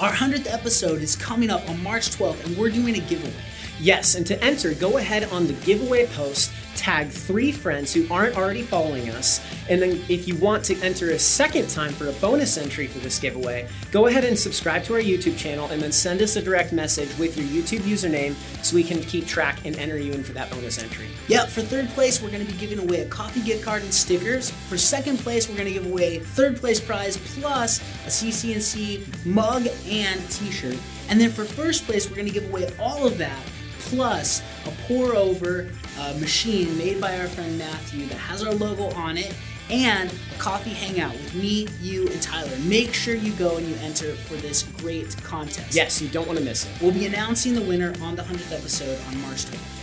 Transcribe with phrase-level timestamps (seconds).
[0.00, 3.34] Our 100th episode is coming up on March 12th, and we're doing a giveaway.
[3.80, 8.36] Yes, and to enter, go ahead on the giveaway post, tag three friends who aren't
[8.36, 12.12] already following us, and then if you want to enter a second time for a
[12.12, 15.90] bonus entry for this giveaway, go ahead and subscribe to our YouTube channel and then
[15.90, 19.76] send us a direct message with your YouTube username so we can keep track and
[19.76, 21.08] enter you in for that bonus entry.
[21.26, 23.92] Yep, for third place, we're going to be giving away a coffee gift card and
[23.92, 24.50] stickers.
[24.50, 29.66] For second place, we're going to give away third place prize plus a CCNC mug
[29.88, 30.78] and t shirt.
[31.08, 33.42] And then for first place, we're going to give away all of that
[33.80, 38.90] plus a pour over uh, machine made by our friend Matthew that has our logo
[38.94, 39.34] on it
[39.70, 42.56] and a coffee hangout with me, you, and Tyler.
[42.60, 45.74] Make sure you go and you enter for this great contest.
[45.74, 46.70] Yes, you don't want to miss it.
[46.80, 49.77] We'll be announcing the winner on the 100th episode on March 12th.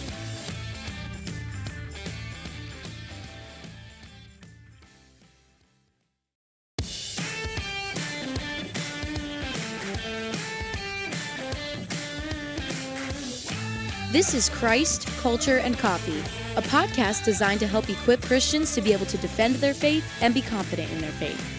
[14.16, 16.22] This is Christ, Culture, and Coffee,
[16.56, 20.34] a podcast designed to help equip Christians to be able to defend their faith and
[20.34, 21.55] be confident in their faith.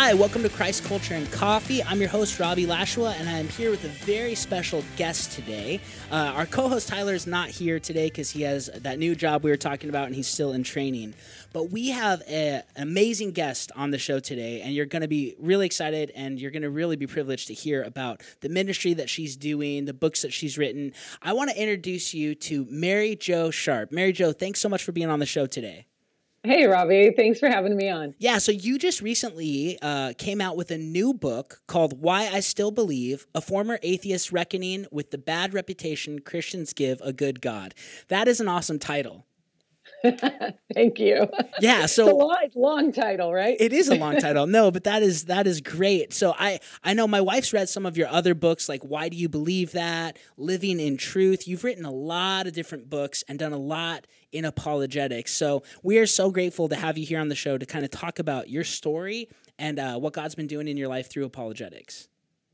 [0.00, 1.82] Hi, welcome to Christ Culture and Coffee.
[1.82, 5.80] I'm your host, Robbie Lashua, and I'm here with a very special guest today.
[6.12, 9.42] Uh, our co host, Tyler, is not here today because he has that new job
[9.42, 11.14] we were talking about and he's still in training.
[11.52, 15.08] But we have a, an amazing guest on the show today, and you're going to
[15.08, 18.94] be really excited and you're going to really be privileged to hear about the ministry
[18.94, 20.92] that she's doing, the books that she's written.
[21.22, 23.90] I want to introduce you to Mary Jo Sharp.
[23.90, 25.87] Mary Jo, thanks so much for being on the show today.
[26.48, 27.12] Hey, Robbie.
[27.14, 28.14] Thanks for having me on.
[28.16, 32.40] Yeah, so you just recently uh, came out with a new book called Why I
[32.40, 37.74] Still Believe A Former Atheist Reckoning with the Bad Reputation Christians Give a Good God.
[38.08, 39.26] That is an awesome title.
[40.74, 41.28] Thank you.
[41.60, 43.56] Yeah, so it's a long, long, title, right?
[43.58, 44.46] It is a long title.
[44.46, 46.12] No, but that is that is great.
[46.12, 49.16] So I I know my wife's read some of your other books like Why Do
[49.16, 50.18] You Believe That?
[50.36, 51.48] Living in Truth.
[51.48, 55.32] You've written a lot of different books and done a lot in apologetics.
[55.32, 57.90] So we are so grateful to have you here on the show to kind of
[57.90, 62.08] talk about your story and uh, what God's been doing in your life through apologetics.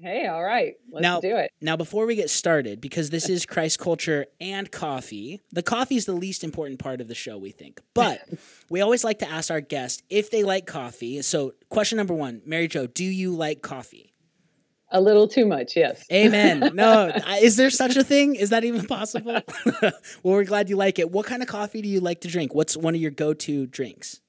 [0.04, 0.75] Hey, all right.
[0.92, 1.50] Let's now, do it.
[1.62, 6.04] Now, before we get started, because this is Christ culture and coffee, the coffee is
[6.04, 7.81] the least important part of the show, we think.
[7.94, 8.20] But
[8.69, 11.22] we always like to ask our guests if they like coffee.
[11.22, 14.12] So, question number one Mary Jo, do you like coffee?
[14.91, 16.04] A little too much, yes.
[16.12, 16.72] Amen.
[16.75, 17.10] No,
[17.41, 18.34] is there such a thing?
[18.34, 19.41] Is that even possible?
[19.82, 19.92] well,
[20.22, 21.10] we're glad you like it.
[21.10, 22.54] What kind of coffee do you like to drink?
[22.54, 24.21] What's one of your go to drinks?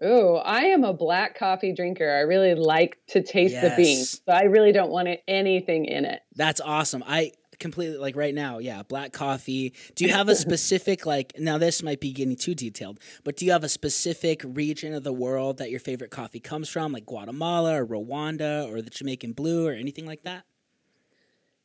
[0.00, 2.08] Oh, I am a black coffee drinker.
[2.08, 3.64] I really like to taste yes.
[3.76, 6.22] the beans, but I really don't want it, anything in it.
[6.36, 7.02] That's awesome.
[7.04, 9.74] I completely like right now, yeah, black coffee.
[9.96, 13.44] Do you have a specific like now this might be getting too detailed, but do
[13.44, 17.06] you have a specific region of the world that your favorite coffee comes from, like
[17.06, 20.44] Guatemala or Rwanda or the Jamaican blue or anything like that?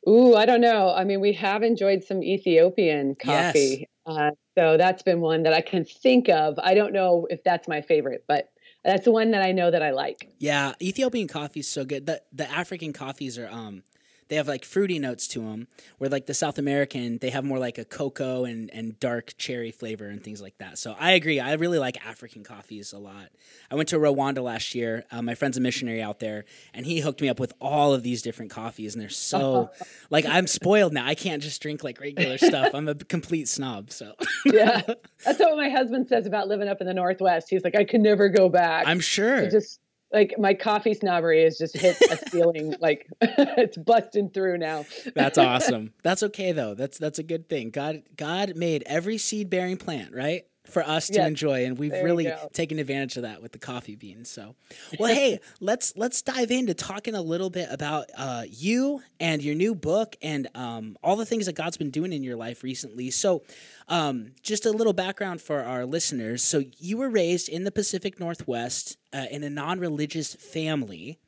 [0.08, 0.92] Ooh, I don't know.
[0.94, 3.88] I mean, we have enjoyed some Ethiopian coffee.
[4.06, 4.16] Yes.
[4.16, 6.58] Uh, so that's been one that I can think of.
[6.58, 8.50] I don't know if that's my favorite, but
[8.84, 10.28] that's the one that I know that I like.
[10.38, 12.06] Yeah, Ethiopian coffee is so good.
[12.06, 13.82] The the African coffees are um
[14.28, 15.68] they have like fruity notes to them
[15.98, 19.70] where like the south american they have more like a cocoa and, and dark cherry
[19.70, 20.78] flavor and things like that.
[20.78, 21.40] So i agree.
[21.40, 23.28] I really like african coffees a lot.
[23.70, 25.04] I went to rwanda last year.
[25.10, 28.02] Uh, my friend's a missionary out there and he hooked me up with all of
[28.02, 29.70] these different coffees and they're so
[30.10, 31.06] like i'm spoiled now.
[31.06, 32.74] I can't just drink like regular stuff.
[32.74, 34.14] I'm a complete snob so.
[34.44, 34.82] Yeah.
[35.24, 37.48] That's what my husband says about living up in the northwest.
[37.50, 38.86] He's like i could never go back.
[38.86, 39.50] I'm sure.
[39.50, 39.80] Just
[40.14, 44.86] like my coffee snobbery has just hit a ceiling like it's busting through now.
[45.14, 45.92] That's awesome.
[46.02, 46.74] That's okay though.
[46.74, 47.70] That's that's a good thing.
[47.70, 51.28] God god made every seed bearing plant right for us to yes.
[51.28, 54.54] enjoy and we've there really taken advantage of that with the coffee beans so.
[54.98, 59.54] Well hey let's let's dive into talking a little bit about uh, you and your
[59.54, 63.10] new book and um, all the things that god's been doing in your life recently.
[63.10, 63.42] So
[63.88, 66.42] um, just a little background for our listeners.
[66.42, 71.18] So you were raised in the pacific northwest uh, in a non-religious family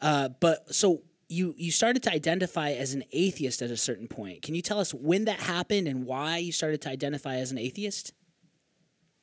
[0.00, 4.42] uh, but so you you started to identify as an atheist at a certain point.
[4.42, 7.58] Can you tell us when that happened and why you started to identify as an
[7.58, 8.12] atheist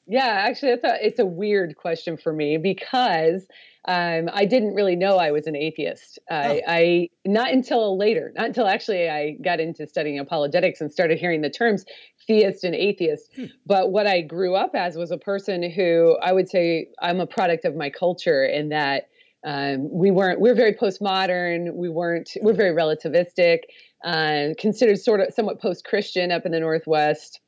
[0.07, 3.47] yeah, actually, it's a it's a weird question for me because
[3.87, 6.19] um, I didn't really know I was an atheist.
[6.29, 6.61] I, oh.
[6.67, 11.41] I not until later, not until actually I got into studying apologetics and started hearing
[11.41, 11.85] the terms
[12.27, 13.31] theist and atheist.
[13.35, 13.45] Hmm.
[13.65, 17.27] But what I grew up as was a person who I would say I'm a
[17.27, 19.09] product of my culture in that
[19.43, 21.73] um, we weren't we're very postmodern.
[21.73, 23.59] We weren't we're very relativistic,
[24.03, 27.39] uh, considered sort of somewhat post Christian up in the Northwest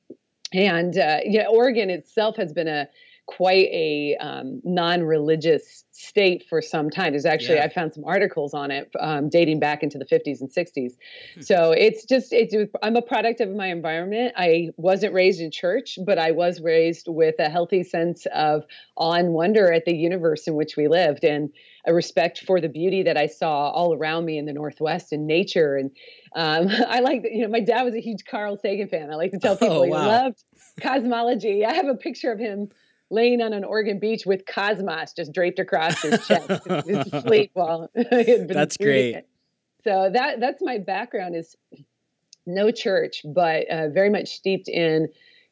[0.54, 2.88] and uh, yeah, Oregon itself has been a
[3.28, 7.12] quite a um, non-religious state for some time.
[7.12, 7.66] There's actually yeah.
[7.66, 10.94] I found some articles on it um, dating back into the 50s and 60s.
[11.36, 11.42] Hmm.
[11.42, 14.34] So it's just it's I'm a product of my environment.
[14.38, 18.64] I wasn't raised in church, but I was raised with a healthy sense of
[18.96, 21.50] awe and wonder at the universe in which we lived and
[21.88, 25.26] a respect for the beauty that I saw all around me in the Northwest and
[25.26, 25.78] nature.
[25.78, 25.92] And
[26.36, 29.10] um, I like, that, you know, my dad was a huge Carl Sagan fan.
[29.12, 30.02] I like to tell oh, people oh, wow.
[30.02, 30.44] he loved
[30.82, 31.66] cosmology.
[31.66, 32.70] I have a picture of him
[33.10, 37.90] laying on an Oregon beach with cosmos just draped across his chest, his sleep while
[37.96, 39.16] That's great.
[39.16, 39.30] It.
[39.86, 41.56] So that that's my background is
[42.46, 45.08] no church, but uh, very much steeped in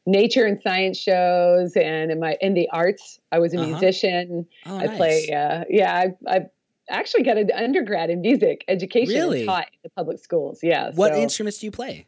[0.06, 3.18] nature and science shows and in my in the arts.
[3.32, 3.70] I was a uh-huh.
[3.70, 4.46] musician.
[4.64, 4.96] Oh, I nice.
[4.96, 5.30] play.
[5.30, 5.92] Uh, yeah,
[6.26, 6.46] I, I
[6.88, 9.44] actually got an undergrad in music education really?
[9.44, 10.60] taught in the public schools.
[10.62, 10.92] Yeah.
[10.94, 11.20] What so.
[11.20, 12.06] instruments do you play?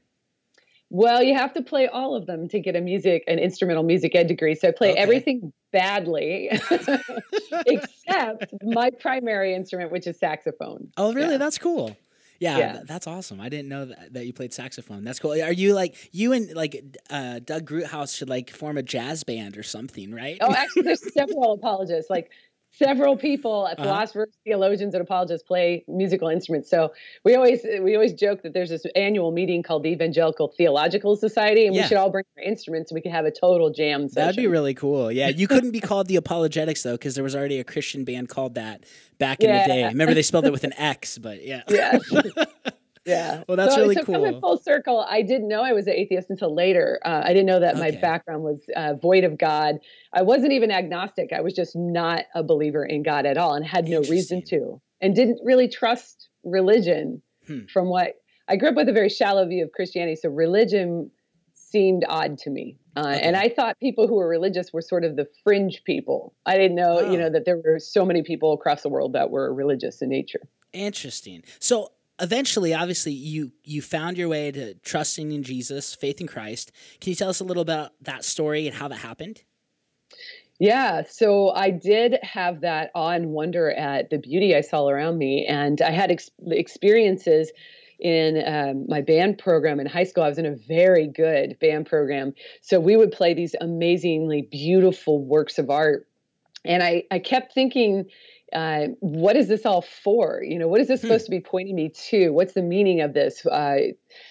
[0.90, 4.14] Well, you have to play all of them to get a music, an instrumental music
[4.14, 4.54] ed degree.
[4.54, 5.00] So I play okay.
[5.00, 6.48] everything badly,
[7.66, 10.90] except my primary instrument, which is saxophone.
[10.96, 11.32] Oh, really?
[11.32, 11.38] Yeah.
[11.38, 11.94] That's cool.
[12.40, 13.40] Yeah, yeah, that's awesome.
[13.40, 15.02] I didn't know that, that you played saxophone.
[15.02, 15.32] That's cool.
[15.32, 19.58] Are you like you and like uh, Doug Groothuis should like form a jazz band
[19.58, 20.38] or something, right?
[20.40, 22.08] Oh, actually, there's several apologists.
[22.08, 22.30] Like
[22.78, 24.42] several people, uh, philosophers, uh-huh.
[24.44, 26.70] theologians, and apologists play musical instruments.
[26.70, 26.92] So
[27.24, 31.66] we always we always joke that there's this annual meeting called the Evangelical Theological Society,
[31.66, 31.82] and yeah.
[31.82, 34.26] we should all bring our instruments and we could have a total jam session.
[34.26, 35.10] That'd be really cool.
[35.10, 38.28] Yeah, you couldn't be called the ApologetiX though, because there was already a Christian band
[38.28, 38.84] called that
[39.18, 39.66] back in yeah.
[39.66, 39.84] the day.
[39.88, 41.62] Remember they spelled it with an X, but yeah.
[41.68, 41.98] Yeah.
[43.08, 43.42] Yeah.
[43.48, 44.14] Well, that's so, really so cool.
[44.14, 47.00] Coming full circle, I didn't know I was an atheist until later.
[47.04, 47.80] Uh, I didn't know that okay.
[47.80, 49.76] my background was uh, void of God.
[50.12, 51.32] I wasn't even agnostic.
[51.32, 54.80] I was just not a believer in God at all, and had no reason to,
[55.00, 57.22] and didn't really trust religion.
[57.46, 57.60] Hmm.
[57.72, 58.14] From what
[58.46, 61.10] I grew up with, a very shallow view of Christianity, so religion
[61.54, 62.76] seemed odd to me.
[62.96, 63.20] Uh, okay.
[63.20, 66.34] And I thought people who were religious were sort of the fringe people.
[66.46, 67.12] I didn't know, oh.
[67.12, 70.08] you know, that there were so many people across the world that were religious in
[70.08, 70.40] nature.
[70.72, 71.42] Interesting.
[71.58, 76.72] So eventually obviously you you found your way to trusting in jesus faith in christ.
[77.00, 79.42] Can you tell us a little about that story and how that happened?
[80.58, 85.18] Yeah so i did have that awe and wonder at the beauty i saw around
[85.18, 87.52] me and i had ex- experiences
[87.98, 90.22] in um, my band program in high school.
[90.22, 92.32] I was in a very good band program.
[92.60, 96.06] So we would play these amazingly beautiful works of art.
[96.64, 98.06] And i i kept thinking
[98.52, 100.42] uh, what is this all for?
[100.42, 101.08] You know, what is this hmm.
[101.08, 102.30] supposed to be pointing me to?
[102.30, 103.44] What's the meaning of this?
[103.44, 103.78] Uh,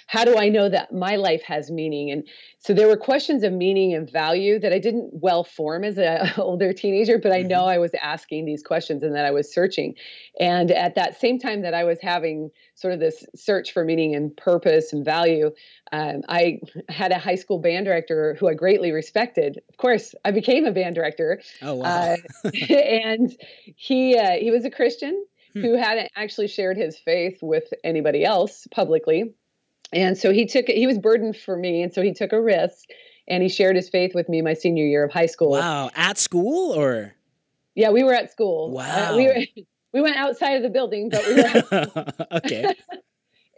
[0.08, 2.12] how do I know that my life has meaning?
[2.12, 2.28] And
[2.60, 6.32] so there were questions of meaning and value that I didn't well form as an
[6.38, 7.70] older teenager, but I know mm-hmm.
[7.70, 9.96] I was asking these questions and that I was searching.
[10.40, 14.16] And at that same time that I was having sort of this search for meaning
[14.16, 15.52] and purpose and value,
[15.92, 16.60] um, I
[16.90, 19.60] had a high school band director who I greatly respected.
[19.70, 21.42] Of course, I became a band director.
[21.62, 22.16] Oh wow!
[22.46, 23.36] Uh, and
[23.76, 25.62] he uh, he was a Christian hmm.
[25.62, 29.34] who hadn't actually shared his faith with anybody else publicly
[29.94, 32.90] and so he took he was burdened for me and so he took a risk
[33.28, 35.52] and he shared his faith with me my senior year of high school.
[35.52, 35.90] Wow.
[35.96, 37.14] At school or?
[37.76, 38.72] Yeah we were at school.
[38.72, 39.38] Wow uh, we, were,
[39.94, 42.74] we went outside of the building but we were okay.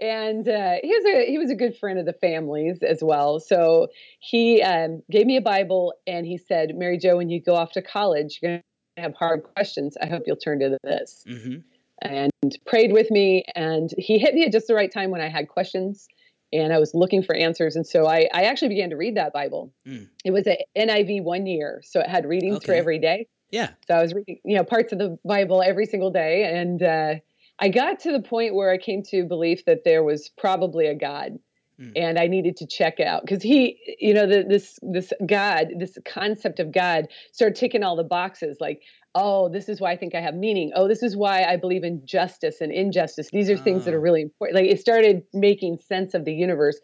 [0.01, 3.37] And uh, he was a he was a good friend of the families as well.
[3.41, 3.89] So
[4.19, 7.73] he um, gave me a bible and he said mary jo when you go off
[7.73, 8.63] to college you're going
[8.95, 9.97] to have hard questions.
[10.01, 11.25] I hope you'll turn to this.
[11.27, 11.57] Mm-hmm.
[12.01, 15.27] and prayed with me and he hit me at just the right time when i
[15.27, 16.07] had questions
[16.51, 17.75] and I was looking for answers.
[17.75, 19.73] And so I, I actually began to read that Bible.
[19.87, 20.07] Mm.
[20.25, 22.65] It was a NIV one year, so it had readings okay.
[22.65, 23.27] for every day.
[23.51, 23.69] Yeah.
[23.87, 27.15] So I was reading, you know, parts of the Bible every single day, and uh,
[27.59, 30.95] I got to the point where I came to believe that there was probably a
[30.95, 31.39] God.
[31.79, 31.91] Mm.
[31.95, 35.97] And I needed to check out because he, you know, the, this this God, this
[36.05, 38.57] concept of God, started ticking all the boxes.
[38.59, 38.81] Like
[39.15, 40.71] oh, this is why I think I have meaning.
[40.75, 43.29] Oh, this is why I believe in justice and injustice.
[43.31, 44.03] These are things that are ah.
[44.03, 44.55] really important.
[44.55, 46.79] Like it started making sense of the universe.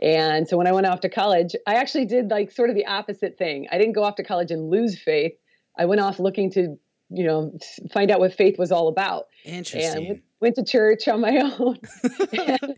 [0.00, 2.86] And so when I went off to college, I actually did like sort of the
[2.86, 3.66] opposite thing.
[3.70, 5.32] I didn't go off to college and lose faith.
[5.78, 6.78] I went off looking to,
[7.10, 7.58] you know,
[7.92, 9.24] find out what faith was all about.
[9.44, 10.06] Interesting.
[10.06, 11.78] And went to church on my own.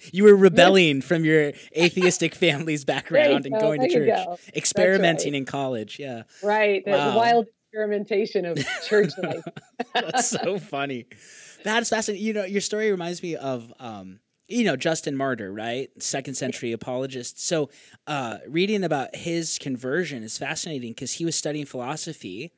[0.12, 5.38] you were rebelling from your atheistic family's background and going to church, experimenting right.
[5.38, 5.98] in college.
[5.98, 6.22] Yeah.
[6.42, 6.84] Right.
[6.86, 7.16] Wow.
[7.16, 9.42] wild experimentation of church life.
[9.94, 11.06] That's so funny.
[11.64, 12.24] That's fascinating.
[12.24, 15.90] You know, your story reminds me of um, you know Justin Martyr, right?
[16.00, 17.44] Second century apologist.
[17.44, 17.70] So,
[18.06, 22.52] uh, reading about his conversion is fascinating because he was studying philosophy,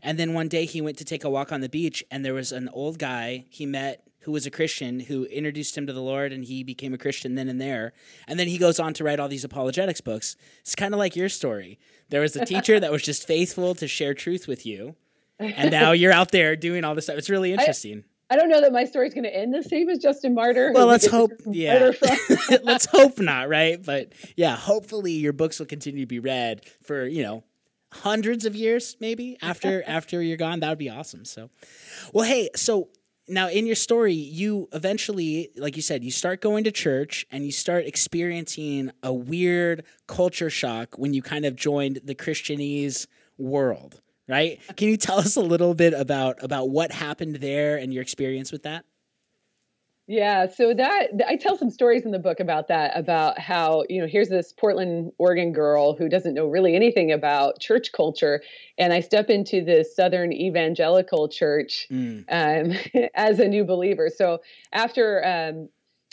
[0.00, 2.34] and then one day he went to take a walk on the beach, and there
[2.34, 6.00] was an old guy he met who was a Christian who introduced him to the
[6.02, 7.92] Lord and he became a Christian then and there.
[8.26, 10.36] And then he goes on to write all these apologetics books.
[10.60, 11.78] It's kind of like your story.
[12.08, 14.96] There was a teacher that was just faithful to share truth with you.
[15.38, 17.18] And now you're out there doing all this stuff.
[17.18, 18.04] It's really interesting.
[18.30, 20.72] I, I don't know that my story's going to end the same as Justin Martyr.
[20.72, 21.32] Well, let's hope.
[21.44, 21.90] Yeah.
[22.62, 23.84] let's hope not, right?
[23.84, 27.44] But yeah, hopefully your books will continue to be read for, you know,
[27.94, 31.48] hundreds of years maybe after after you're gone that would be awesome so
[32.12, 32.88] well hey so
[33.28, 37.44] now in your story you eventually like you said you start going to church and
[37.44, 43.06] you start experiencing a weird culture shock when you kind of joined the christianese
[43.38, 44.60] world right?
[44.76, 48.52] Can you tell us a little bit about about what happened there and your experience
[48.52, 48.84] with that
[50.06, 54.00] yeah, so that I tell some stories in the book about that about how, you
[54.00, 58.42] know, here's this Portland, Oregon girl who doesn't know really anything about church culture
[58.76, 62.24] and I step into this southern evangelical church mm.
[62.28, 64.10] um, as a new believer.
[64.14, 64.42] So
[64.72, 65.68] after um,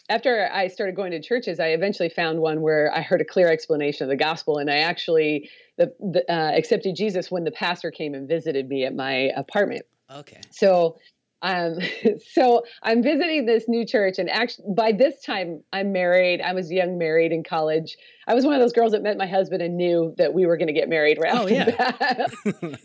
[0.10, 3.50] after I started going to churches, I eventually found one where I heard a clear
[3.50, 7.92] explanation of the gospel, and I actually the, the, uh, accepted Jesus when the pastor
[7.92, 9.84] came and visited me at my apartment.
[10.14, 10.42] Okay.
[10.52, 10.98] So
[11.42, 11.80] um,
[12.34, 16.42] so I'm visiting this new church, and actually, by this time, I'm married.
[16.42, 17.98] I was young, married in college.
[18.28, 20.58] I was one of those girls that met my husband and knew that we were
[20.58, 21.18] going to get married.
[21.20, 22.28] Right oh yeah.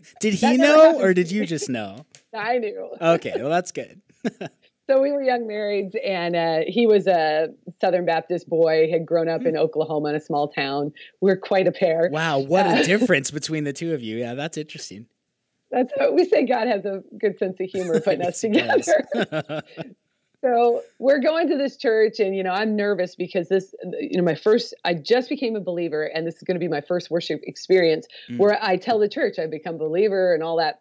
[0.20, 2.04] did he know, or did you just know?
[2.34, 2.90] I knew.
[3.00, 4.00] Okay, well that's good.
[4.88, 7.48] so we were young marrieds, and uh, he was a
[7.80, 8.90] Southern Baptist boy.
[8.90, 9.46] Had grown up mm.
[9.46, 10.92] in Oklahoma in a small town.
[11.20, 12.08] We we're quite a pair.
[12.10, 14.16] Wow, what a uh, difference between the two of you.
[14.16, 15.06] Yeah, that's interesting.
[15.76, 16.46] That's what we say.
[16.46, 18.82] God has a good sense of humor putting us together.
[20.40, 24.22] so we're going to this church, and you know, I'm nervous because this, you know,
[24.22, 27.10] my first, I just became a believer, and this is going to be my first
[27.10, 28.38] worship experience mm.
[28.38, 30.80] where I tell the church I've become a believer and all that.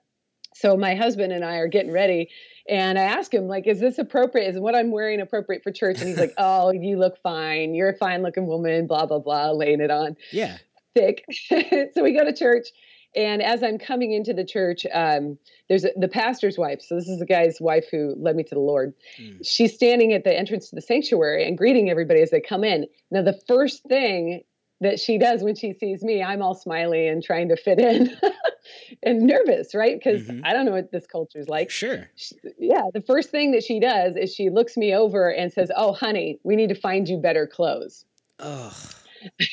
[0.53, 2.29] So my husband and I are getting ready,
[2.69, 4.47] and I ask him, like, is this appropriate?
[4.47, 5.99] Is what I'm wearing appropriate for church?
[5.99, 7.75] And he's like, oh, you look fine.
[7.75, 10.15] You're a fine looking woman, blah, blah, blah, laying it on.
[10.31, 10.57] Yeah.
[10.93, 11.25] Thick.
[11.49, 12.69] so we go to church
[13.15, 15.37] and as I'm coming into the church, um,
[15.69, 16.81] there's a, the pastor's wife.
[16.81, 18.93] So this is the guy's wife who led me to the Lord.
[19.19, 19.39] Mm.
[19.45, 22.87] She's standing at the entrance to the sanctuary and greeting everybody as they come in.
[23.11, 24.43] Now, the first thing
[24.81, 28.15] that she does when she sees me, I'm all smiley and trying to fit in
[29.03, 29.97] and nervous, right?
[29.97, 30.45] Because mm-hmm.
[30.45, 31.71] I don't know what this culture is like.
[31.71, 32.09] Sure.
[32.15, 32.83] She, yeah.
[32.93, 36.39] The first thing that she does is she looks me over and says, Oh, honey,
[36.43, 38.05] we need to find you better clothes.
[38.39, 38.77] Oh,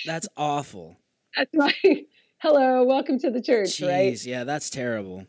[0.04, 0.98] that's awful.
[1.36, 1.72] that's my
[2.42, 4.24] hello, welcome to the church, Jeez, right?
[4.24, 5.26] Yeah, that's terrible.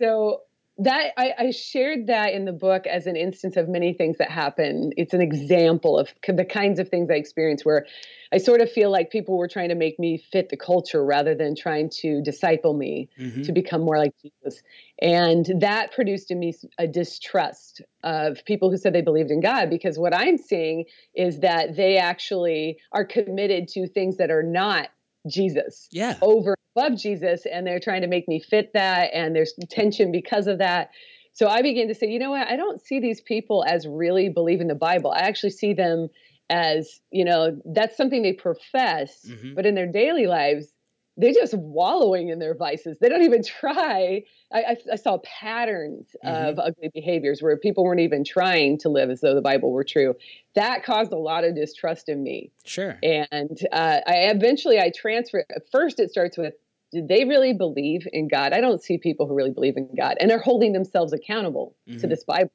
[0.00, 0.42] So
[0.78, 4.30] that I, I, shared that in the book as an instance of many things that
[4.30, 4.92] happen.
[4.98, 7.86] It's an example of the kinds of things I experienced where
[8.30, 11.34] I sort of feel like people were trying to make me fit the culture rather
[11.34, 13.42] than trying to disciple me mm-hmm.
[13.42, 14.62] to become more like Jesus.
[15.00, 19.70] And that produced in me a distrust of people who said they believed in God
[19.70, 20.84] because what I'm seeing
[21.14, 24.90] is that they actually are committed to things that are not
[25.26, 25.88] Jesus.
[25.90, 26.16] Yeah.
[26.22, 27.46] Over above Jesus.
[27.46, 29.10] And they're trying to make me fit that.
[29.12, 30.90] And there's tension because of that.
[31.32, 32.48] So I began to say, you know what?
[32.48, 35.10] I don't see these people as really believing the Bible.
[35.10, 36.08] I actually see them
[36.48, 39.54] as, you know, that's something they profess, mm-hmm.
[39.54, 40.72] but in their daily lives,
[41.16, 42.98] they're just wallowing in their vices.
[43.00, 44.22] They don't even try.
[44.52, 46.48] I, I, I saw patterns mm-hmm.
[46.48, 49.84] of ugly behaviors where people weren't even trying to live as though the Bible were
[49.84, 50.14] true.
[50.54, 52.52] That caused a lot of distrust in me.
[52.64, 52.98] Sure.
[53.02, 55.46] And uh, I eventually I transferred.
[55.72, 56.54] First, it starts with,
[56.92, 58.52] did they really believe in God?
[58.52, 62.00] I don't see people who really believe in God, and they're holding themselves accountable mm-hmm.
[62.00, 62.52] to this Bible.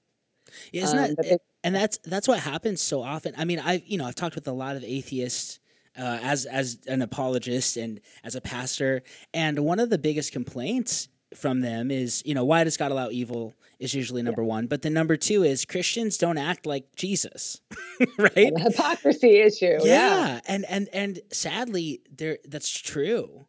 [0.71, 3.33] Yeah, isn't um, that, they, and that's that's what happens so often.
[3.37, 5.59] I mean, I've you know I've talked with a lot of atheists
[5.97, 9.03] uh, as as an apologist and as a pastor.
[9.33, 13.09] And one of the biggest complaints from them is, you know, why does God allow
[13.09, 13.53] evil?
[13.79, 14.47] Is usually number yeah.
[14.47, 17.61] one, but the number two is Christians don't act like Jesus,
[18.17, 18.53] right?
[18.55, 19.79] Hypocrisy issue.
[19.81, 19.85] Yeah.
[19.85, 23.47] yeah, and and and sadly, there that's true.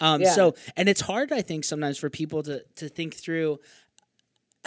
[0.00, 0.32] Um, yeah.
[0.32, 3.58] So, and it's hard, I think, sometimes for people to to think through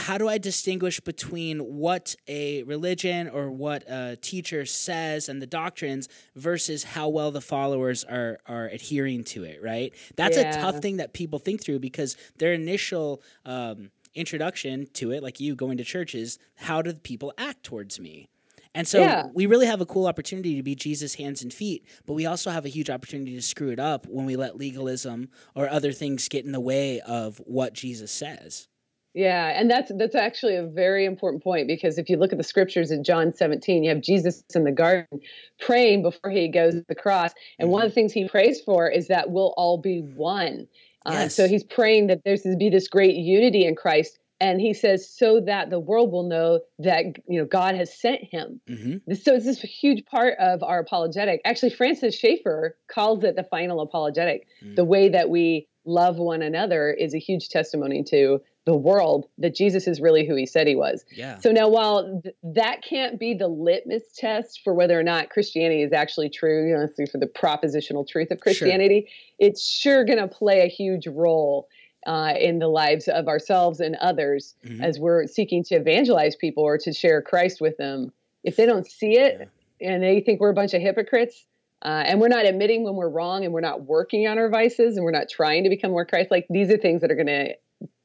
[0.07, 5.45] how do I distinguish between what a religion or what a teacher says and the
[5.45, 9.61] doctrines versus how well the followers are are adhering to it?
[9.61, 9.93] Right.
[10.15, 10.57] That's yeah.
[10.57, 15.41] a tough thing that people think through because their initial um, introduction to it, like
[15.41, 18.29] you going to church, is how do people act towards me?
[18.73, 19.25] And so yeah.
[19.33, 22.49] we really have a cool opportunity to be Jesus' hands and feet, but we also
[22.49, 26.29] have a huge opportunity to screw it up when we let legalism or other things
[26.29, 28.69] get in the way of what Jesus says.
[29.13, 32.43] Yeah, and that's that's actually a very important point because if you look at the
[32.43, 35.19] scriptures in John 17, you have Jesus in the garden
[35.59, 37.73] praying before he goes to the cross, and mm-hmm.
[37.73, 40.67] one of the things he prays for is that we'll all be one.
[41.05, 41.25] Uh, yes.
[41.25, 44.73] Uh, so he's praying that there's to be this great unity in Christ and he
[44.73, 49.13] says so that the world will know that you know god has sent him mm-hmm.
[49.13, 53.81] so it's this huge part of our apologetic actually francis schaeffer calls it the final
[53.81, 54.75] apologetic mm-hmm.
[54.75, 59.55] the way that we love one another is a huge testimony to the world that
[59.55, 63.17] jesus is really who he said he was yeah so now while th- that can't
[63.17, 67.17] be the litmus test for whether or not christianity is actually true you know for
[67.17, 69.47] the propositional truth of christianity sure.
[69.47, 71.67] it's sure going to play a huge role
[72.05, 74.81] uh, in the lives of ourselves and others mm-hmm.
[74.81, 78.11] as we're seeking to evangelize people or to share Christ with them.
[78.43, 79.49] If they don't see it
[79.81, 79.93] yeah.
[79.93, 81.45] and they think we're a bunch of hypocrites,
[81.83, 84.95] uh, and we're not admitting when we're wrong and we're not working on our vices
[84.95, 87.27] and we're not trying to become more Christ like, these are things that are going
[87.27, 87.53] to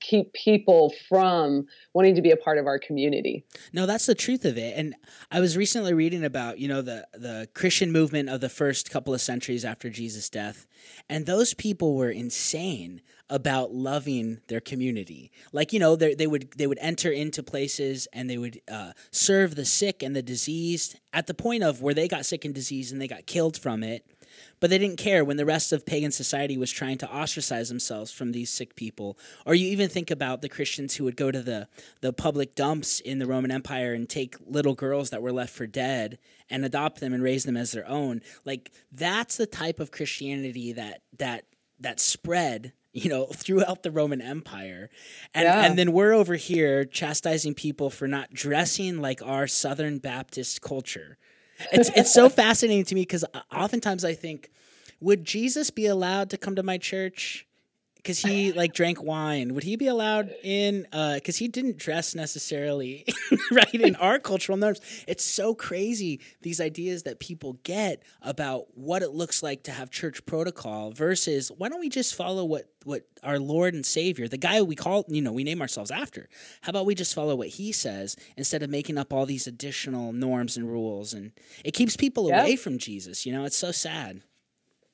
[0.03, 3.45] keep people from wanting to be a part of our community.
[3.73, 4.75] No, that's the truth of it.
[4.77, 4.95] And
[5.31, 9.15] I was recently reading about, you know, the the Christian movement of the first couple
[9.15, 10.67] of centuries after Jesus' death,
[11.09, 15.33] and those people were insane about loving their community.
[15.53, 19.55] Like, you know, they would they would enter into places and they would uh, serve
[19.55, 22.93] the sick and the diseased at the point of where they got sick and diseased
[22.93, 24.05] and they got killed from it
[24.63, 28.13] but they didn't care when the rest of pagan society was trying to ostracize themselves
[28.13, 29.19] from these sick people.
[29.45, 31.67] Or you even think about the Christians who would go to the,
[32.01, 35.67] the public dumps in the Roman Empire and take little girls that were left for
[35.67, 38.23] dead and adopt them and raise them as their own.
[38.45, 41.45] Like that's the type of Christianity that that
[41.81, 44.89] that spread you know throughout the roman empire
[45.35, 45.65] and yeah.
[45.65, 51.19] and then we're over here chastising people for not dressing like our southern baptist culture
[51.73, 54.51] it's it's so fascinating to me because uh, oftentimes I think,
[55.01, 57.47] would Jesus be allowed to come to my church?
[58.03, 60.83] Because he like drank wine, would he be allowed in?
[60.91, 63.07] Because uh, he didn't dress necessarily
[63.53, 64.81] right in our cultural norms.
[65.07, 69.91] It's so crazy these ideas that people get about what it looks like to have
[69.91, 74.37] church protocol versus why don't we just follow what what our Lord and Savior, the
[74.37, 76.29] guy we call, you know, we name ourselves after.
[76.63, 80.13] How about we just follow what he says instead of making up all these additional
[80.13, 81.15] norms and rules?
[81.15, 81.31] And
[81.65, 82.43] it keeps people yep.
[82.43, 83.25] away from Jesus.
[83.25, 84.23] You know, it's so sad.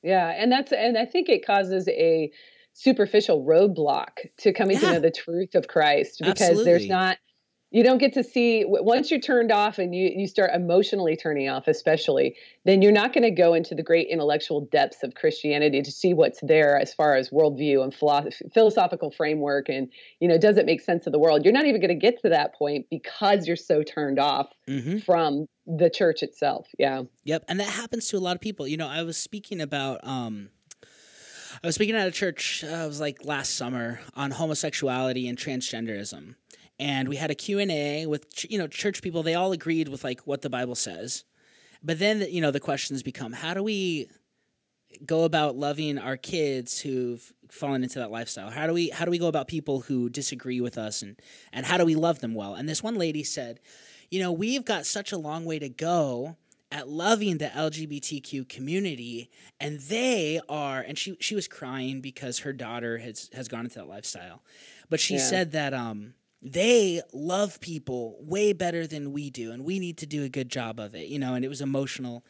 [0.03, 2.31] Yeah, and that's and I think it causes a
[2.78, 4.80] superficial roadblock to coming yeah.
[4.80, 6.64] to know the truth of Christ because Absolutely.
[6.64, 7.18] there's not
[7.70, 11.49] you don't get to see once you're turned off and you, you start emotionally turning
[11.49, 15.83] off especially then you're not going to go into the great intellectual depths of christianity
[15.83, 17.94] to see what's there as far as worldview and
[18.55, 21.81] philosophical framework and you know does it make sense of the world you're not even
[21.81, 24.98] going to get to that point because you're so turned off mm-hmm.
[24.98, 28.76] from the church itself yeah yep and that happens to a lot of people you
[28.76, 30.48] know i was speaking about um
[31.62, 35.37] I was speaking at a church, uh, it was like last summer, on homosexuality and
[35.37, 36.37] transgenderism.
[36.79, 39.25] And we had a q&a with you know church people.
[39.25, 41.25] They all agreed with like what the bible says.
[41.83, 44.09] But then you know the questions become how do we
[45.05, 48.51] go about loving our kids who've fallen into that lifestyle?
[48.51, 51.03] How do we how do we go about people who disagree with us?
[51.03, 51.21] And
[51.53, 52.55] and how do we love them well?
[52.55, 53.59] And this one lady said
[54.09, 56.37] you know we've got such a long way to go
[56.70, 62.52] at loving the LGBTQ community and they are and she she was crying because her
[62.52, 64.42] daughter has has gone into that lifestyle.
[64.90, 65.20] But she yeah.
[65.20, 70.07] said that um they love people way better than we do and we need to
[70.07, 72.24] do a good job of it you know and it was emotional.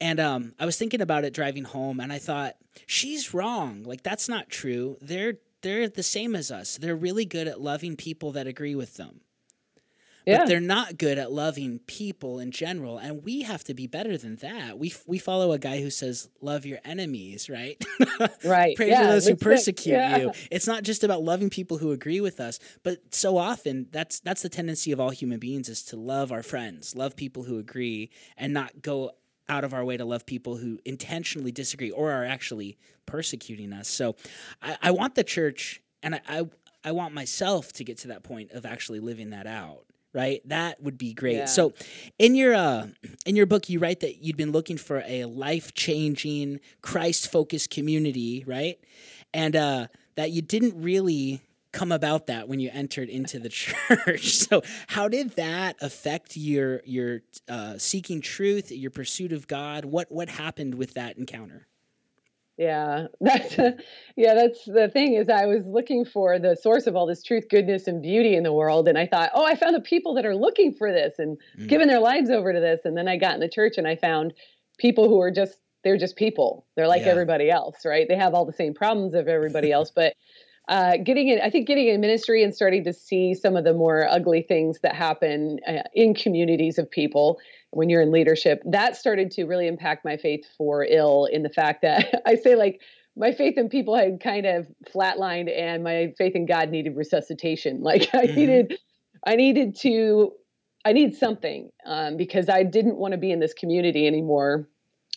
[0.00, 3.82] And um, i was thinking about it driving home and i thought she's wrong.
[3.84, 4.96] Like that's not true.
[5.00, 6.76] They're they're the same as us.
[6.76, 9.20] They're really good at loving people that agree with them
[10.26, 10.38] yeah.
[10.38, 14.16] but they're not good at loving people in general and we have to be better
[14.16, 14.78] than that.
[14.78, 17.82] We we follow a guy who says love your enemies right?
[18.44, 18.76] Right.
[18.76, 20.16] Pray yeah, for those who persecute yeah.
[20.16, 20.32] you.
[20.50, 24.42] It's not just about loving people who agree with us but so often that's that's
[24.42, 28.10] the tendency of all human beings is to love our friends love people who agree
[28.36, 29.12] and not go
[29.48, 33.88] out of our way to love people who intentionally disagree or are actually persecuting us.
[33.88, 34.16] So
[34.60, 36.44] i, I want the church and I, I
[36.84, 40.40] I want myself to get to that point of actually living that out right?
[40.48, 41.36] That would be great.
[41.36, 41.44] Yeah.
[41.46, 41.72] so
[42.18, 42.88] in your uh
[43.26, 48.78] in your book you write that you'd been looking for a life-changing christ-focused community right?
[49.32, 51.40] And uh that you didn't really
[51.72, 54.34] come about that when you entered into the church.
[54.34, 59.84] So how did that affect your your uh, seeking truth your pursuit of god?
[59.86, 61.66] What what happened with that encounter
[62.56, 63.56] yeah, that's
[64.16, 67.46] yeah, that's the thing is I was looking for the source of all this truth,
[67.50, 70.26] goodness, and beauty in the world, and I thought, oh, I found the people that
[70.26, 71.68] are looking for this and mm.
[71.68, 73.96] giving their lives over to this, and then I got in the church and I
[73.96, 74.34] found
[74.78, 76.66] people who are just they're just people.
[76.76, 77.08] They're like yeah.
[77.08, 78.06] everybody else, right?
[78.08, 80.14] They have all the same problems of everybody else, but
[80.68, 83.74] uh, getting in, I think getting in ministry and starting to see some of the
[83.74, 87.40] more ugly things that happen uh, in communities of people
[87.72, 91.48] when you're in leadership, that started to really impact my faith for ill in the
[91.48, 92.80] fact that I say like
[93.16, 97.82] my faith in people had kind of flatlined and my faith in God needed resuscitation.
[97.92, 98.36] Like I mm-hmm.
[98.36, 98.78] needed
[99.26, 100.32] I needed to
[100.84, 104.68] I need something um, because I didn't want to be in this community anymore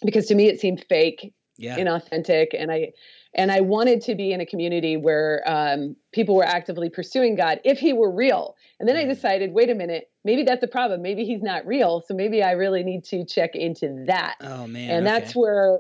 [0.04, 1.78] because to me it seemed fake, yeah.
[1.78, 2.92] inauthentic, and I
[3.36, 7.60] and I wanted to be in a community where um, people were actively pursuing God
[7.64, 8.56] if He were real.
[8.80, 9.10] And then I mm.
[9.10, 11.02] decided, wait a minute, maybe that's a problem.
[11.02, 14.36] Maybe He's not real, so maybe I really need to check into that.
[14.42, 14.90] Oh man!
[14.90, 15.20] And okay.
[15.20, 15.80] that's where,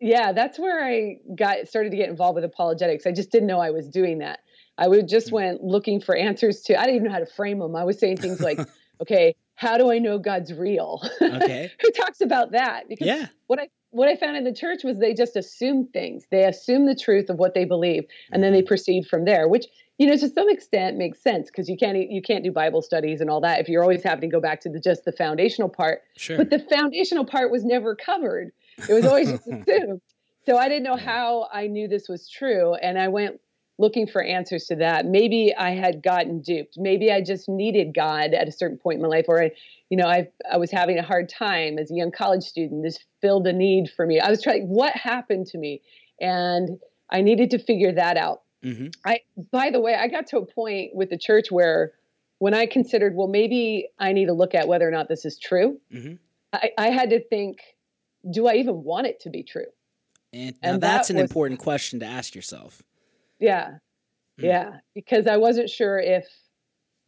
[0.00, 3.06] yeah, that's where I got started to get involved with apologetics.
[3.06, 4.40] I just didn't know I was doing that.
[4.78, 5.32] I would just mm.
[5.32, 6.78] went looking for answers to.
[6.78, 7.74] I didn't even know how to frame them.
[7.74, 8.60] I was saying things like,
[9.00, 11.02] okay, how do I know God's real?
[11.20, 11.70] Okay.
[11.82, 12.88] Who talks about that?
[12.88, 13.26] Because yeah.
[13.46, 16.26] what I what I found in the church was they just assume things.
[16.30, 18.66] They assume the truth of what they believe, and then they mm-hmm.
[18.66, 19.48] proceed from there.
[19.48, 19.66] Which
[19.98, 23.20] you know, to some extent, makes sense because you can't you can't do Bible studies
[23.20, 25.68] and all that if you're always having to go back to the just the foundational
[25.68, 26.02] part.
[26.16, 26.36] Sure.
[26.36, 28.50] But the foundational part was never covered.
[28.88, 30.00] It was always just assumed.
[30.46, 33.40] So I didn't know how I knew this was true, and I went
[33.78, 35.04] looking for answers to that.
[35.06, 36.74] Maybe I had gotten duped.
[36.78, 39.50] Maybe I just needed God at a certain point in my life, or I,
[39.90, 42.82] you know, I I was having a hard time as a young college student.
[42.82, 44.20] This filled a need for me.
[44.20, 44.68] I was trying.
[44.68, 45.82] What happened to me?
[46.20, 46.78] And
[47.10, 48.42] I needed to figure that out.
[48.64, 48.88] Mm-hmm.
[49.04, 51.92] I, by the way, I got to a point with the church where,
[52.38, 55.38] when I considered, well, maybe I need to look at whether or not this is
[55.38, 55.80] true.
[55.92, 56.14] Mm-hmm.
[56.52, 57.58] I, I had to think,
[58.30, 59.66] do I even want it to be true?
[60.32, 62.82] And, and that's that an was, important question to ask yourself.
[63.38, 63.70] Yeah.
[64.40, 64.44] Mm.
[64.44, 64.70] Yeah.
[64.94, 66.26] Because I wasn't sure if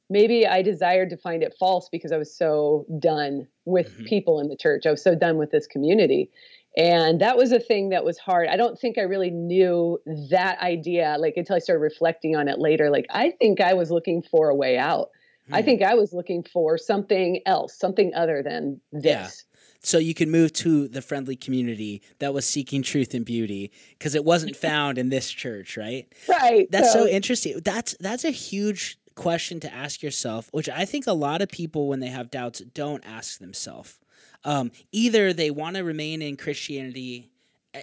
[0.09, 4.05] maybe I desired to find it false because I was so done with mm-hmm.
[4.05, 4.87] people in the church.
[4.87, 6.31] I was so done with this community.
[6.77, 8.49] And that was a thing that was hard.
[8.49, 9.99] I don't think I really knew
[10.31, 12.91] that idea like until I started reflecting on it later.
[12.91, 15.09] Like I think I was looking for a way out.
[15.49, 15.55] Hmm.
[15.55, 19.45] I think I was looking for something else, something other than this.
[19.87, 24.17] So you could move to the friendly community that was seeking truth and beauty because
[24.17, 26.13] it wasn't found in this church, right?
[26.29, 26.69] Right.
[26.73, 27.61] That's so, so interesting.
[27.65, 31.87] That's that's a huge question to ask yourself, which I think a lot of people
[31.87, 34.01] when they have doubts don't ask themselves.
[34.45, 37.31] Um, either they want to remain in Christianity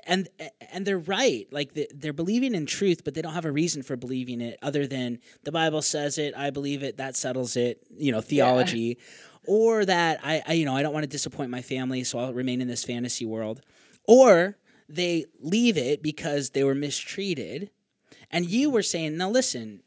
[0.05, 0.29] and
[0.71, 1.47] and they're right.
[1.51, 4.87] Like they're believing in truth but they don't have a reason for believing it other
[4.87, 8.97] than the bible says it i believe it that settles it you know theology.
[8.97, 9.03] Yeah
[9.45, 12.33] or that I, I you know I don't want to disappoint my family, so I'll
[12.33, 13.61] remain in this fantasy world,
[14.05, 17.69] or they leave it because they were mistreated,
[18.31, 19.81] and you were saying, now listen,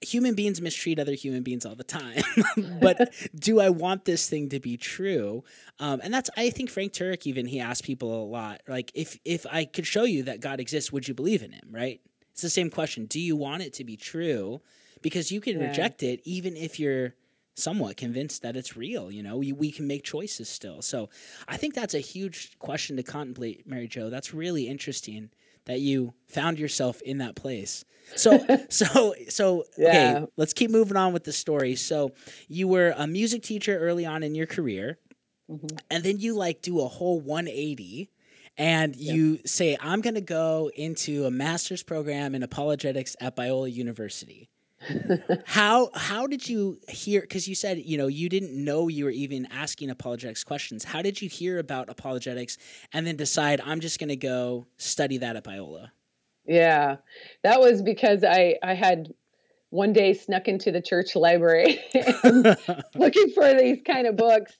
[0.00, 2.22] human beings mistreat other human beings all the time
[2.80, 5.42] but do i want this thing to be true
[5.80, 9.18] um, and that's i think frank turek even he asked people a lot like if
[9.24, 12.00] if i could show you that god exists would you believe in him right
[12.32, 14.60] it's the same question do you want it to be true
[15.02, 15.68] because you can yeah.
[15.68, 17.14] reject it even if you're
[17.58, 19.10] somewhat convinced that it's real.
[19.10, 20.80] You know, we, we can make choices still.
[20.80, 21.08] So
[21.48, 24.10] I think that's a huge question to contemplate, Mary Jo.
[24.10, 25.30] That's really interesting
[25.68, 27.84] that you found yourself in that place.
[28.16, 29.88] So, so, so, yeah.
[30.16, 31.76] okay, let's keep moving on with the story.
[31.76, 32.12] So
[32.48, 34.98] you were a music teacher early on in your career,
[35.48, 35.76] mm-hmm.
[35.90, 38.10] and then you like do a whole 180
[38.56, 43.72] and you say, I'm going to go into a master's program in apologetics at Biola
[43.72, 44.48] University
[45.46, 49.10] how how did you hear because you said you know you didn't know you were
[49.10, 52.58] even asking apologetics questions how did you hear about apologetics
[52.92, 55.90] and then decide i'm just going to go study that at biola
[56.46, 56.96] yeah
[57.42, 59.12] that was because i i had
[59.70, 61.78] one day snuck into the church library
[62.94, 64.56] looking for these kind of books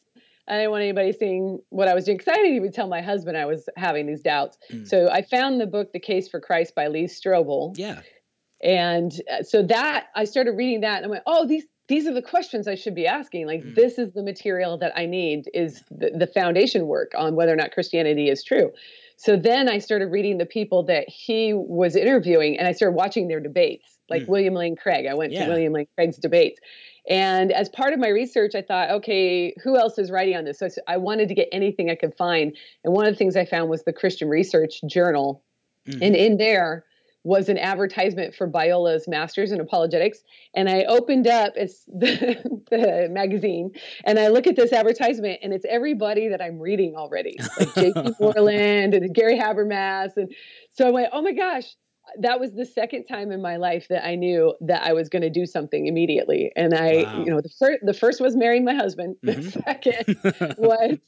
[0.51, 3.03] I didn't want anybody seeing what I was doing because I didn't even tell my
[3.03, 4.57] husband I was having these doubts.
[4.73, 4.89] Mm.
[4.89, 7.77] So I found the book, The Case for Christ by Lee Strobel.
[7.77, 8.01] Yeah
[8.63, 12.15] and uh, so that i started reading that and i went oh these these are
[12.15, 13.75] the questions i should be asking like mm.
[13.75, 17.57] this is the material that i need is the, the foundation work on whether or
[17.57, 18.71] not christianity is true
[19.17, 23.29] so then i started reading the people that he was interviewing and i started watching
[23.29, 24.29] their debates like mm.
[24.29, 25.45] william lane craig i went yeah.
[25.45, 26.59] to william lane craig's debates
[27.09, 30.59] and as part of my research i thought okay who else is writing on this
[30.59, 33.45] so i wanted to get anything i could find and one of the things i
[33.45, 35.45] found was the christian research journal
[35.89, 35.99] mm.
[36.03, 36.85] and in there
[37.25, 40.21] was an advertisement for Biola's Masters in Apologetics.
[40.55, 42.37] And I opened up it's the,
[42.71, 43.73] the, magazine
[44.05, 48.13] and I look at this advertisement and it's everybody that I'm reading already, like J.P.
[48.21, 50.17] Moreland and Gary Habermas.
[50.17, 50.33] And
[50.73, 51.65] so I went, oh my gosh,
[52.21, 55.23] that was the second time in my life that I knew that I was going
[55.23, 56.53] to do something immediately.
[56.57, 57.19] And I, wow.
[57.19, 59.17] you know, the first, the first was marrying my husband.
[59.25, 59.43] Mm-hmm.
[59.43, 60.99] The second was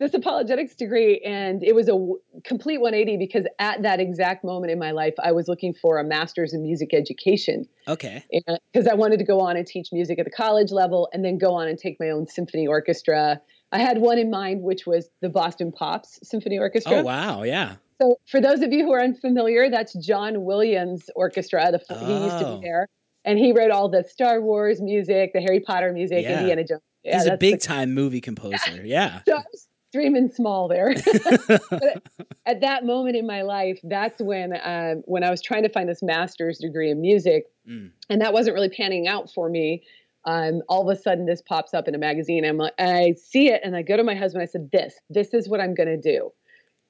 [0.00, 4.72] this apologetics degree and it was a w- complete 180 because at that exact moment
[4.72, 8.24] in my life i was looking for a master's in music education okay
[8.72, 11.38] because i wanted to go on and teach music at the college level and then
[11.38, 13.40] go on and take my own symphony orchestra
[13.72, 17.76] i had one in mind which was the boston pops symphony orchestra oh wow yeah
[18.00, 21.70] So for those of you who are unfamiliar, that's John Williams Orchestra.
[21.70, 22.04] The, oh.
[22.04, 22.60] He used to be oh.
[22.60, 22.88] there,
[23.24, 26.40] and he wrote all the Star Wars music, the Harry Potter music, yeah.
[26.40, 26.82] Indiana Jones.
[27.04, 28.80] Yeah, He's a big the, time movie composer.
[28.84, 29.20] Yeah.
[29.28, 30.92] so I was dreaming small there.
[31.48, 32.02] but
[32.44, 35.88] at that moment in my life, that's when um, when I was trying to find
[35.88, 37.90] this master's degree in music, mm.
[38.10, 39.84] and that wasn't really panning out for me.
[40.26, 42.44] Um, all of a sudden, this pops up in a magazine.
[42.44, 44.42] I'm like, I see it, and I go to my husband.
[44.42, 46.32] I said, "This, this is what I'm going to do."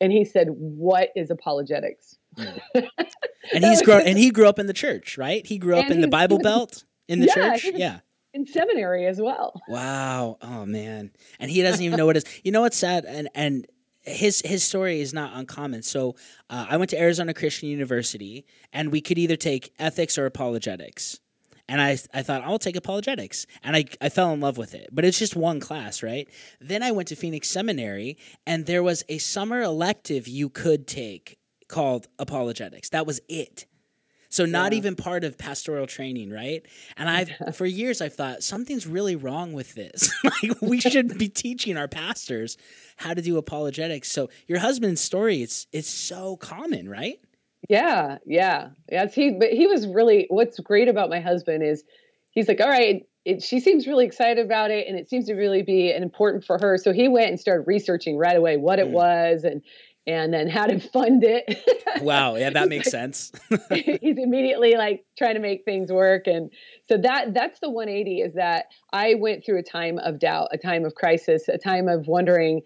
[0.00, 2.60] And he said, "What is apologetics?" Mm.
[3.52, 5.46] and he's grown, and he grew up in the church, right?
[5.46, 7.64] He grew up in the Bible Belt in the yeah, church.
[7.74, 8.00] Yeah,
[8.34, 9.62] in seminary as well.
[9.68, 10.36] Wow.
[10.42, 11.12] Oh man.
[11.38, 12.24] And he doesn't even know what is.
[12.42, 13.04] You know what's sad?
[13.06, 13.66] And and
[14.02, 15.82] his his story is not uncommon.
[15.82, 16.16] So
[16.50, 21.20] uh, I went to Arizona Christian University, and we could either take ethics or apologetics.
[21.66, 24.90] And I, I thought I'll take apologetics, and I, I fell in love with it.
[24.92, 26.28] But it's just one class, right?
[26.60, 31.38] Then I went to Phoenix Seminary, and there was a summer elective you could take
[31.66, 32.90] called apologetics.
[32.90, 33.64] That was it.
[34.34, 34.78] So not yeah.
[34.78, 36.66] even part of pastoral training, right?
[36.96, 40.12] And I've for years I've thought something's really wrong with this.
[40.24, 42.56] like we should be teaching our pastors
[42.96, 44.10] how to do apologetics.
[44.10, 47.20] So your husband's story, it's it's so common, right?
[47.68, 48.70] Yeah, yeah.
[48.90, 51.84] Yes, he but he was really what's great about my husband is
[52.32, 55.34] he's like, all right, it, she seems really excited about it and it seems to
[55.34, 56.76] really be an important for her.
[56.76, 58.94] So he went and started researching right away what it mm.
[58.94, 59.62] was and
[60.06, 61.64] and then how to fund it.
[62.02, 63.32] wow, yeah, that makes sense.
[63.72, 66.50] he's immediately like trying to make things work and
[66.88, 70.58] so that that's the 180 is that I went through a time of doubt, a
[70.58, 72.62] time of crisis, a time of wondering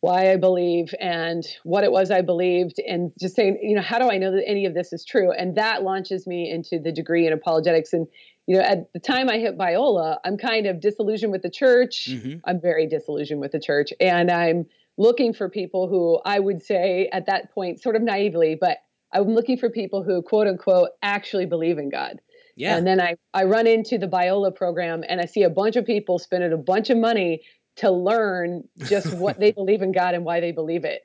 [0.00, 3.98] why I believe and what it was I believed and just saying, you know, how
[3.98, 5.30] do I know that any of this is true?
[5.30, 8.06] And that launches me into the degree in apologetics and
[8.46, 12.08] you know, at the time I hit Biola, I'm kind of disillusioned with the church.
[12.10, 12.38] Mm-hmm.
[12.44, 14.66] I'm very disillusioned with the church and I'm
[15.00, 18.76] looking for people who I would say at that point, sort of naively, but
[19.14, 22.20] I'm looking for people who quote unquote actually believe in God.
[22.54, 22.76] Yeah.
[22.76, 25.86] And then I, I run into the Biola program and I see a bunch of
[25.86, 27.40] people spending a bunch of money
[27.76, 31.00] to learn just what they believe in God and why they believe it.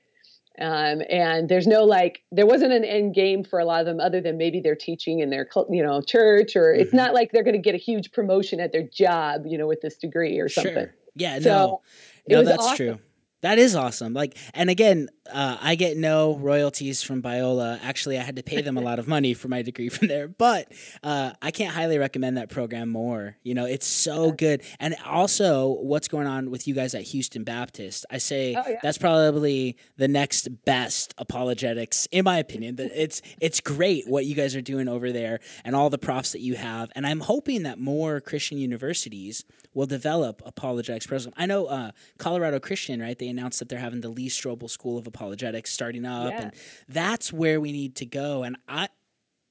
[0.60, 4.02] Um, and there's no like, there wasn't an end game for a lot of them
[4.02, 6.82] other than maybe they're teaching in their, you know, church, or mm-hmm.
[6.82, 9.68] it's not like they're going to get a huge promotion at their job, you know,
[9.68, 10.74] with this degree or something.
[10.74, 10.96] Sure.
[11.16, 11.82] Yeah, so
[12.28, 12.76] no, no, that's awesome.
[12.76, 13.00] true.
[13.46, 14.16] That is awesome.
[14.16, 17.80] Like, and again, uh, I get no royalties from Biola.
[17.82, 20.28] Actually, I had to pay them a lot of money for my degree from there,
[20.28, 20.72] but
[21.04, 23.38] uh, I can't highly recommend that program more.
[23.44, 24.62] You know, it's so good.
[24.80, 28.06] And also, what's going on with you guys at Houston Baptist?
[28.12, 28.80] I say oh, yeah.
[28.84, 32.76] that's probably the next best apologetics, in my opinion.
[32.76, 36.34] That it's it's great what you guys are doing over there and all the profs
[36.34, 36.92] that you have.
[36.96, 41.34] And I'm hoping that more Christian universities will develop apologetics program.
[41.38, 43.18] I know uh, Colorado Christian, right?
[43.18, 46.42] They announced that they're having the Lee Strobel School of Apologetics starting up, yeah.
[46.42, 46.54] and
[46.88, 48.44] that's where we need to go.
[48.44, 48.90] And I,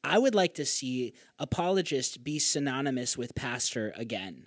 [0.04, 4.46] I would like to see apologist be synonymous with pastor again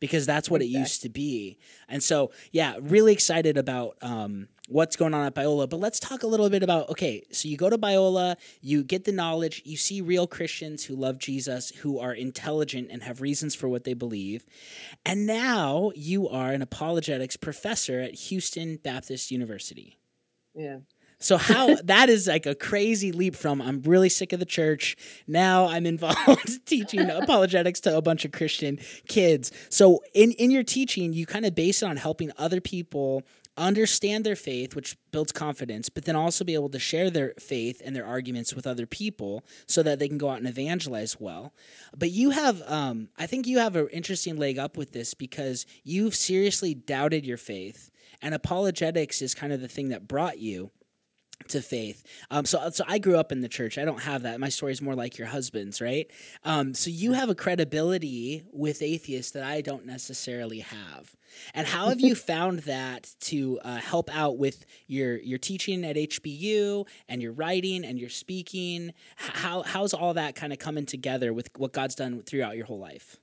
[0.00, 0.76] because that's what exactly.
[0.76, 1.58] it used to be.
[1.88, 5.68] And so, yeah, really excited about um, what's going on at Biola.
[5.68, 9.04] But let's talk a little bit about okay, so you go to Biola, you get
[9.04, 13.54] the knowledge, you see real Christians who love Jesus, who are intelligent and have reasons
[13.54, 14.44] for what they believe.
[15.04, 19.98] And now you are an apologetics professor at Houston Baptist University.
[20.56, 20.78] Yeah.
[21.18, 24.96] So how that is like a crazy leap from I'm really sick of the church.
[25.26, 29.52] Now I'm involved teaching apologetics to a bunch of Christian kids.
[29.68, 33.22] So in in your teaching, you kind of base it on helping other people
[33.56, 37.80] understand their faith, which builds confidence, but then also be able to share their faith
[37.84, 41.54] and their arguments with other people so that they can go out and evangelize well.
[41.96, 45.64] But you have, um, I think you have an interesting leg up with this because
[45.84, 47.90] you've seriously doubted your faith,
[48.22, 50.70] and apologetics is kind of the thing that brought you
[51.48, 52.02] to faith.
[52.30, 53.78] Um, so, so I grew up in the church.
[53.78, 54.40] I don't have that.
[54.40, 56.10] My story is more like your husband's, right?
[56.44, 61.14] Um, so you have a credibility with atheists that I don't necessarily have.
[61.54, 65.96] And how have you found that to uh, help out with your your teaching at
[65.96, 68.92] HBU and your writing and your speaking?
[69.16, 72.80] How how's all that kind of coming together with what God's done throughout your whole
[72.80, 73.18] life?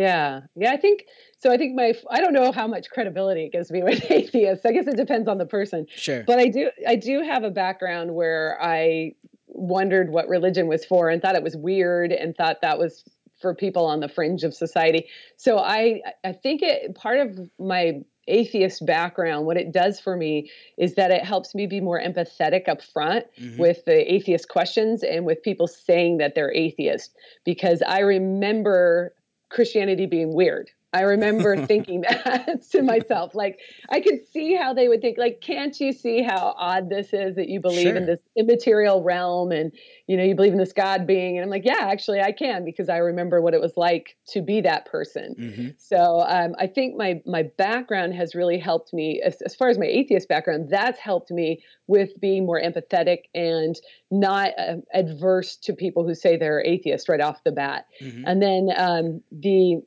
[0.00, 0.72] Yeah, yeah.
[0.72, 1.06] I think
[1.38, 1.52] so.
[1.52, 4.64] I think my I don't know how much credibility it gives me with atheists.
[4.64, 5.86] I guess it depends on the person.
[5.94, 6.24] Sure.
[6.26, 9.14] But I do I do have a background where I
[9.46, 13.04] wondered what religion was for and thought it was weird and thought that was
[13.40, 15.06] for people on the fringe of society.
[15.36, 20.48] So I I think it part of my atheist background what it does for me
[20.78, 23.60] is that it helps me be more empathetic up front mm-hmm.
[23.60, 29.14] with the atheist questions and with people saying that they're atheist because I remember
[29.50, 33.34] Christianity being weird I remember thinking that to myself.
[33.34, 37.12] Like, I could see how they would think, like, can't you see how odd this
[37.12, 37.96] is that you believe sure.
[37.96, 39.72] in this immaterial realm and,
[40.06, 41.36] you know, you believe in this God being?
[41.36, 44.42] And I'm like, yeah, actually, I can because I remember what it was like to
[44.42, 45.34] be that person.
[45.38, 45.68] Mm-hmm.
[45.78, 49.78] So um, I think my my background has really helped me, as, as far as
[49.78, 53.76] my atheist background, that's helped me with being more empathetic and
[54.10, 57.86] not uh, adverse to people who say they're atheist right off the bat.
[58.00, 58.24] Mm-hmm.
[58.26, 59.82] And then um, the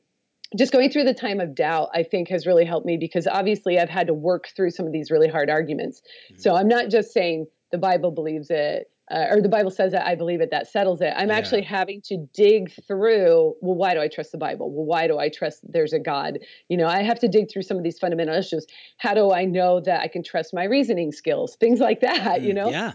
[0.56, 3.78] just going through the time of doubt, I think has really helped me because obviously
[3.78, 6.00] I've had to work through some of these really hard arguments.
[6.00, 6.40] Mm-hmm.
[6.40, 8.90] So I'm not just saying the Bible believes it.
[9.10, 11.12] Uh, or the Bible says that I believe it, that settles it.
[11.14, 11.36] I'm yeah.
[11.36, 14.72] actually having to dig through, well, why do I trust the Bible?
[14.72, 16.38] Well, why do I trust there's a God?
[16.70, 18.64] You know, I have to dig through some of these fundamental issues.
[18.96, 21.54] How do I know that I can trust my reasoning skills?
[21.60, 22.70] Things like that, you mm, know?
[22.70, 22.92] Yeah.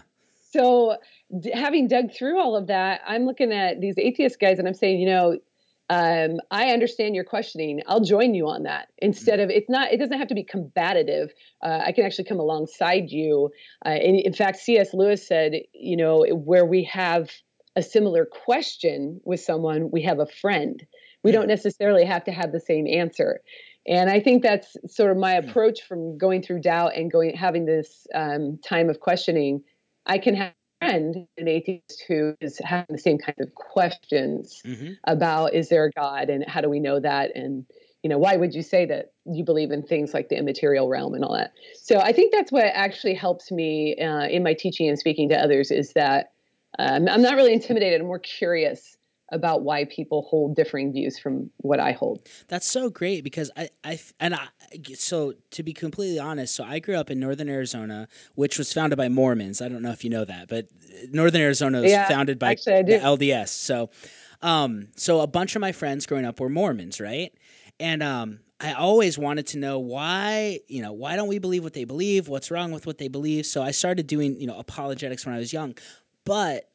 [0.50, 0.96] So,
[1.38, 4.74] d- having dug through all of that, I'm looking at these atheist guys and I'm
[4.74, 5.38] saying, you know,
[5.90, 7.82] um, I understand your questioning.
[7.88, 9.92] I'll join you on that instead of it's not.
[9.92, 11.32] It doesn't have to be combative.
[11.62, 13.50] Uh, I can actually come alongside you.
[13.84, 14.94] Uh, and in fact, C.S.
[14.94, 17.28] Lewis said, you know, where we have
[17.74, 20.86] a similar question with someone, we have a friend.
[21.24, 23.40] We don't necessarily have to have the same answer.
[23.84, 27.66] And I think that's sort of my approach from going through doubt and going having
[27.66, 29.64] this um, time of questioning.
[30.06, 34.92] I can have friend, an atheist who is having the same kind of questions mm-hmm.
[35.04, 37.66] about is there a God and how do we know that and
[38.02, 41.14] you know why would you say that you believe in things like the immaterial realm
[41.14, 44.88] and all that so i think that's what actually helps me uh, in my teaching
[44.88, 46.32] and speaking to others is that
[46.78, 48.96] um, i'm not really intimidated i'm more curious
[49.30, 52.26] about why people hold differing views from what I hold.
[52.48, 54.48] That's so great because I, I and I,
[54.94, 58.96] so to be completely honest, so I grew up in northern Arizona, which was founded
[58.96, 59.62] by Mormons.
[59.62, 60.68] I don't know if you know that, but
[61.10, 63.48] northern Arizona was yeah, founded by actually, the LDS.
[63.48, 63.90] So,
[64.42, 67.32] um, so a bunch of my friends growing up were Mormons, right?
[67.78, 71.72] And um, I always wanted to know why, you know, why don't we believe what
[71.72, 72.28] they believe?
[72.28, 73.46] What's wrong with what they believe?
[73.46, 75.74] So I started doing, you know, apologetics when I was young,
[76.24, 76.68] but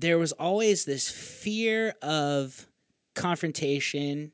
[0.00, 2.66] there was always this fear of
[3.14, 4.32] confrontation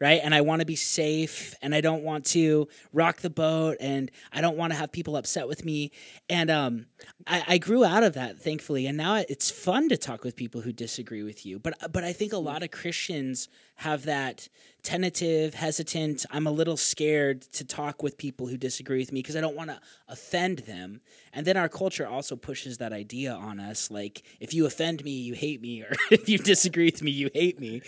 [0.00, 0.20] right?
[0.22, 4.10] And I want to be safe and I don't want to rock the boat and
[4.32, 5.90] I don't want to have people upset with me.
[6.28, 6.86] And um,
[7.26, 8.86] I, I, grew out of that, thankfully.
[8.86, 11.58] And now it's fun to talk with people who disagree with you.
[11.58, 14.48] But but I think a lot of Christians have that
[14.82, 16.24] tentative, hesitant.
[16.30, 19.56] I'm a little scared to talk with people who disagree with me because I don't
[19.56, 21.00] want to offend them.
[21.32, 25.10] And then our culture also pushes that idea on us, like if you offend me,
[25.10, 27.82] you hate me, or if you disagree with me, you hate me.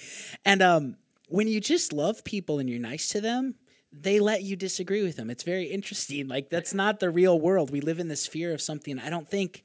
[0.44, 0.96] And um,
[1.28, 3.54] when you just love people and you're nice to them,
[3.92, 5.30] they let you disagree with them.
[5.30, 6.28] It's very interesting.
[6.28, 7.70] Like that's not the real world.
[7.70, 9.64] We live in this fear of something I don't think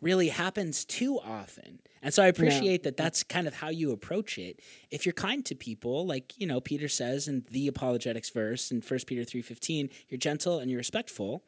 [0.00, 1.80] really happens too often.
[2.02, 4.60] And so I appreciate that that's kind of how you approach it.
[4.90, 8.80] If you're kind to people, like, you know, Peter says in the apologetics verse in
[8.80, 11.44] 1 Peter 3:15, you're gentle and you're respectful.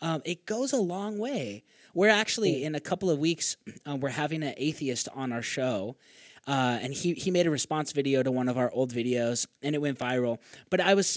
[0.00, 1.62] Um, it goes a long way.
[1.92, 5.96] We're actually in a couple of weeks, uh, we're having an atheist on our show,
[6.50, 9.76] uh, and he he made a response video to one of our old videos, and
[9.76, 10.38] it went viral.
[10.68, 11.16] But I was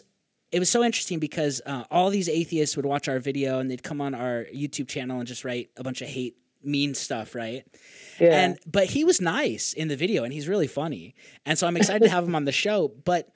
[0.51, 3.81] it was so interesting because uh, all these atheists would watch our video and they'd
[3.81, 7.65] come on our YouTube channel and just write a bunch of hate, mean stuff, right?
[8.19, 8.39] Yeah.
[8.39, 11.15] And but he was nice in the video and he's really funny,
[11.47, 12.89] and so I'm excited to have him on the show.
[13.03, 13.27] But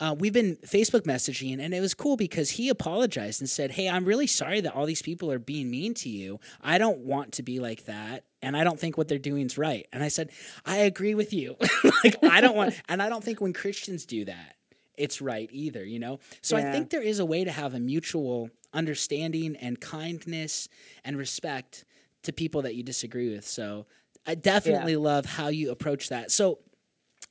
[0.00, 3.88] uh, we've been Facebook messaging, and it was cool because he apologized and said, "Hey,
[3.88, 6.40] I'm really sorry that all these people are being mean to you.
[6.60, 9.56] I don't want to be like that, and I don't think what they're doing is
[9.56, 10.30] right." And I said,
[10.66, 11.56] "I agree with you.
[12.04, 14.56] like, I don't want, and I don't think when Christians do that,
[14.96, 15.84] it's right either.
[15.84, 16.18] You know.
[16.42, 16.68] So yeah.
[16.68, 20.68] I think there is a way to have a mutual understanding and kindness
[21.04, 21.84] and respect
[22.24, 23.46] to people that you disagree with.
[23.46, 23.86] So
[24.26, 24.98] I definitely yeah.
[24.98, 26.32] love how you approach that.
[26.32, 26.58] So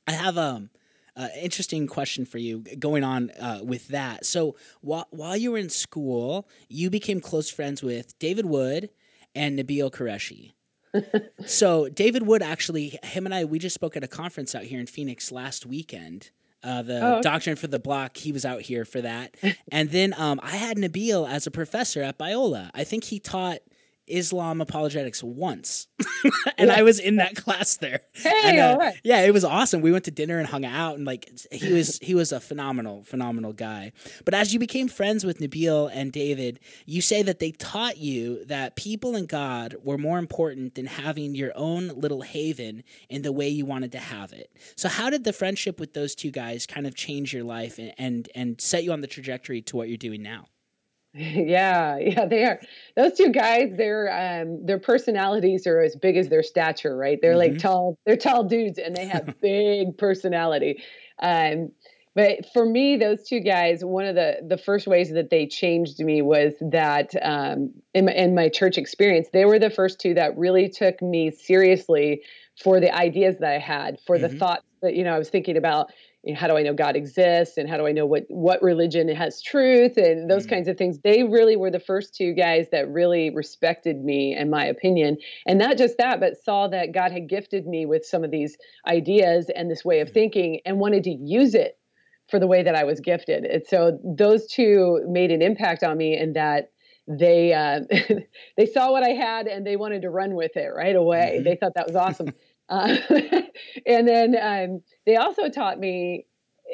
[0.06, 0.70] I have um
[1.16, 4.26] uh, interesting question for you going on uh, with that.
[4.26, 8.90] So while while you were in school, you became close friends with David Wood
[9.34, 10.52] and Nabil Qureshi.
[11.46, 14.80] so David Wood actually, him and I, we just spoke at a conference out here
[14.80, 16.30] in Phoenix last weekend.
[16.62, 17.20] Uh, the oh, okay.
[17.20, 19.36] Doctrine for the Block, he was out here for that.
[19.72, 22.70] and then um, I had Nabil as a professor at Biola.
[22.74, 23.58] I think he taught
[24.06, 25.86] Islam apologetics once,
[26.58, 26.74] and yeah.
[26.76, 28.00] I was in that class there.
[28.12, 28.96] Hey, and, uh, all right.
[29.02, 29.80] Yeah, it was awesome.
[29.80, 33.02] We went to dinner and hung out, and like he was he was a phenomenal
[33.04, 33.92] phenomenal guy.
[34.24, 38.44] But as you became friends with Nabil and David, you say that they taught you
[38.46, 43.32] that people and God were more important than having your own little haven in the
[43.32, 44.52] way you wanted to have it.
[44.76, 47.92] So how did the friendship with those two guys kind of change your life and
[47.98, 50.46] and, and set you on the trajectory to what you're doing now?
[51.16, 52.60] Yeah, yeah, they are.
[52.96, 54.10] Those two guys, their
[54.42, 57.20] um their personalities are as big as their stature, right?
[57.22, 57.52] They're mm-hmm.
[57.52, 60.82] like tall, they're tall dudes and they have big personality.
[61.20, 61.70] Um
[62.14, 65.98] but for me, those two guys, one of the the first ways that they changed
[65.98, 70.14] me was that um, in, my, in my church experience, they were the first two
[70.14, 72.22] that really took me seriously
[72.62, 74.32] for the ideas that I had, for mm-hmm.
[74.32, 75.90] the thoughts that you know I was thinking about.
[76.24, 78.62] You know, how do I know God exists, and how do I know what what
[78.62, 80.54] religion has truth, and those mm-hmm.
[80.54, 80.98] kinds of things.
[81.00, 85.58] They really were the first two guys that really respected me and my opinion, and
[85.58, 88.56] not just that, but saw that God had gifted me with some of these
[88.86, 90.14] ideas and this way of mm-hmm.
[90.14, 91.78] thinking, and wanted to use it
[92.30, 93.44] for the way that I was gifted.
[93.44, 96.70] And so those two made an impact on me in that
[97.06, 97.80] they uh,
[98.56, 101.34] they saw what I had and they wanted to run with it right away.
[101.36, 101.44] Mm-hmm.
[101.44, 102.32] They thought that was awesome.
[102.68, 102.96] uh,
[103.86, 106.26] and then um, they also taught me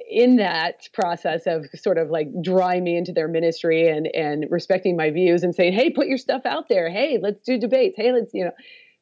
[0.09, 4.97] in that process of sort of like drawing me into their ministry and and respecting
[4.97, 6.91] my views and saying, "Hey, put your stuff out there.
[6.91, 7.97] Hey, let's do debates.
[7.97, 8.53] Hey, let's you know."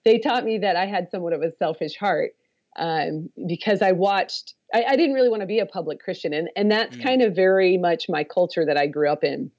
[0.04, 2.30] They taught me that I had somewhat of a selfish heart
[2.78, 6.48] um, because I watched I, I didn't really want to be a public Christian, and
[6.56, 7.02] and that's mm.
[7.02, 9.50] kind of very much my culture that I grew up in,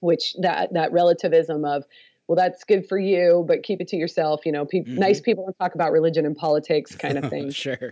[0.00, 1.84] which that that relativism of
[2.28, 4.96] well that's good for you but keep it to yourself you know pe- mm-hmm.
[4.96, 7.90] nice people don't talk about religion and politics kind of thing sure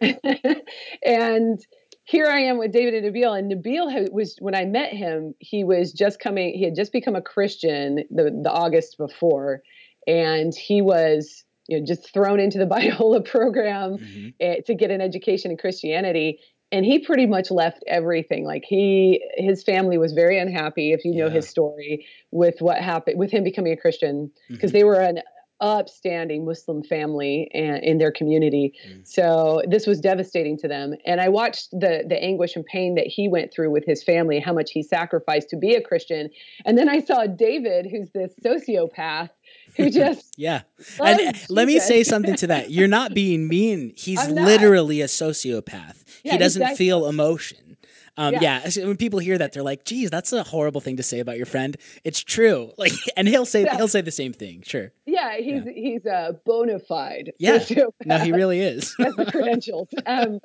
[1.05, 1.61] and
[2.05, 5.65] here i am with david and nabil and nabil was when i met him he
[5.65, 9.63] was just coming he had just become a christian the, the august before
[10.07, 14.29] and he was you know just thrown into the biola program mm-hmm.
[14.41, 16.41] Eh, to get an education in christianity
[16.73, 21.15] and he pretty much left everything like he his family was very unhappy if you
[21.15, 21.33] know yeah.
[21.33, 24.79] his story with what happened with him becoming a christian because mm-hmm.
[24.79, 25.21] they were an
[25.61, 29.01] upstanding muslim family and in their community mm-hmm.
[29.05, 33.07] so this was devastating to them and i watched the the anguish and pain that
[33.07, 36.29] he went through with his family how much he sacrificed to be a christian
[36.67, 39.31] and then i saw david who's this sociopath
[39.77, 40.63] who just yeah.
[41.03, 42.71] And let me say something to that.
[42.71, 43.93] You're not being mean.
[43.97, 46.05] He's literally a sociopath.
[46.23, 46.87] Yeah, he doesn't exactly.
[46.87, 47.77] feel emotion.
[48.17, 48.63] Um, yeah.
[48.65, 48.87] yeah.
[48.87, 51.47] when people hear that, they're like, "Geez, that's a horrible thing to say about your
[51.47, 52.71] friend." It's true.
[52.79, 53.77] Like, and he'll say yeah.
[53.77, 54.63] he'll say the same thing.
[54.65, 54.93] Sure.
[55.07, 55.73] Yeah, he's yeah.
[55.73, 57.33] he's a bona fide.
[57.39, 57.59] Yeah.
[57.59, 58.07] Sociopath.
[58.07, 58.95] No, he really is.
[58.99, 59.89] has the credentials.
[60.07, 60.39] Um,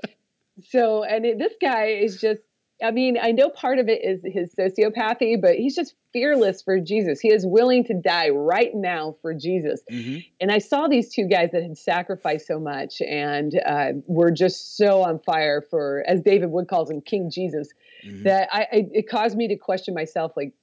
[0.69, 2.41] so, and it, this guy is just
[2.81, 6.79] I mean, I know part of it is his sociopathy, but he's just fearless for
[6.79, 7.19] Jesus.
[7.19, 9.81] He is willing to die right now for Jesus.
[9.91, 10.19] Mm-hmm.
[10.39, 14.77] And I saw these two guys that had sacrificed so much and uh, were just
[14.77, 17.69] so on fire for, as David Wood calls him, King Jesus,
[18.05, 18.23] mm-hmm.
[18.23, 20.53] that I, I, it caused me to question myself, like,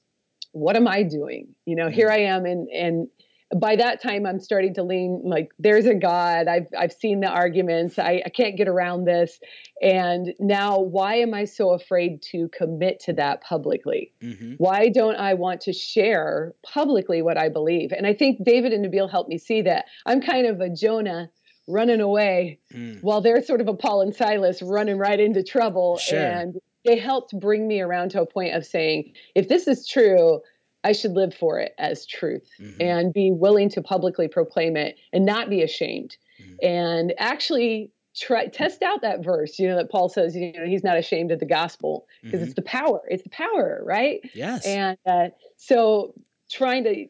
[0.52, 1.48] what am I doing?
[1.66, 1.94] You know, mm-hmm.
[1.94, 3.08] here I am, and and
[3.54, 6.48] by that time i'm starting to lean like there's a god.
[6.48, 7.98] I've i've seen the arguments.
[7.98, 9.38] I, I can't get around this.
[9.80, 14.12] And now why am i so afraid to commit to that publicly?
[14.22, 14.54] Mm-hmm.
[14.58, 17.92] why don't i want to share publicly what i believe?
[17.92, 19.86] And i think david and nabil helped me see that.
[20.04, 21.30] I'm kind of a jonah
[21.68, 23.00] running away mm.
[23.02, 25.98] while they're sort of a paul and silas running right into trouble.
[25.98, 26.18] Sure.
[26.18, 30.40] and they helped bring me around to a point of saying if this is true
[30.86, 32.80] I should live for it as truth mm-hmm.
[32.80, 36.16] and be willing to publicly proclaim it and not be ashamed.
[36.40, 36.54] Mm-hmm.
[36.64, 40.84] And actually try test out that verse, you know, that Paul says, you know, he's
[40.84, 42.44] not ashamed of the gospel because mm-hmm.
[42.46, 43.00] it's the power.
[43.08, 44.20] It's the power, right?
[44.32, 44.64] Yes.
[44.64, 46.14] And uh, so
[46.48, 47.06] trying to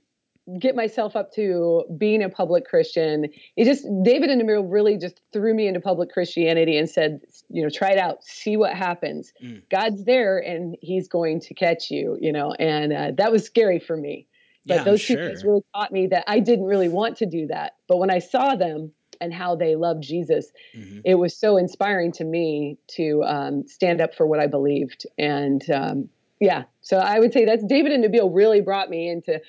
[0.61, 3.27] get myself up to being a public Christian.
[3.57, 7.63] It just David and Nabil really just threw me into public Christianity and said, you
[7.63, 9.33] know, try it out, see what happens.
[9.43, 9.63] Mm.
[9.71, 13.81] God's there and He's going to catch you, you know, and uh, that was scary
[13.81, 14.27] for me.
[14.67, 15.29] But yeah, those two sure.
[15.29, 17.77] things really taught me that I didn't really want to do that.
[17.89, 21.01] But when I saw them and how they loved Jesus, mm-hmm.
[21.05, 25.07] it was so inspiring to me to um, stand up for what I believed.
[25.19, 26.09] And um,
[26.41, 29.41] yeah, so I would say that's David and Nabil really brought me into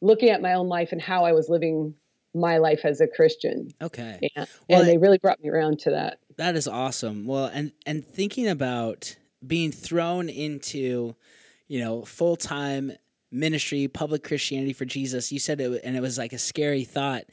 [0.00, 1.94] looking at my own life and how I was living
[2.34, 3.70] my life as a Christian.
[3.80, 4.30] Okay.
[4.36, 6.18] And, well, and they really brought me around to that.
[6.36, 7.26] That is awesome.
[7.26, 9.16] Well, and and thinking about
[9.46, 11.14] being thrown into,
[11.66, 12.92] you know, full time
[13.30, 15.32] ministry, public Christianity for Jesus.
[15.32, 17.24] You said it, and it was like a scary thought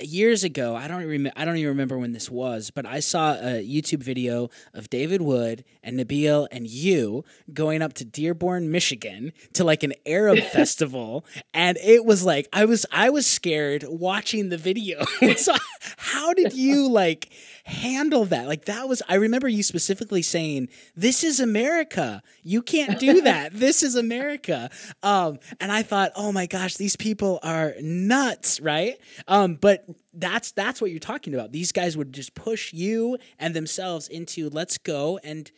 [0.00, 1.32] years ago, I don't remember.
[1.36, 5.22] I don't even remember when this was, but I saw a YouTube video of David
[5.22, 11.24] Wood and Nabil and you going up to Dearborn, Michigan, to like an Arab festival,
[11.54, 15.04] and it was like I was I was scared watching the video.
[15.36, 15.54] so
[15.96, 17.32] how did you like?
[17.66, 18.46] handle that.
[18.46, 22.22] Like that was I remember you specifically saying, "This is America.
[22.42, 23.52] You can't do that.
[23.52, 24.70] this is America."
[25.02, 28.96] Um, and I thought, "Oh my gosh, these people are nuts, right?"
[29.26, 31.52] Um, but that's that's what you're talking about.
[31.52, 35.50] These guys would just push you and themselves into let's go and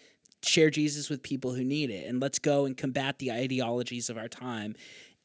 [0.42, 4.16] share Jesus with people who need it and let's go and combat the ideologies of
[4.16, 4.76] our time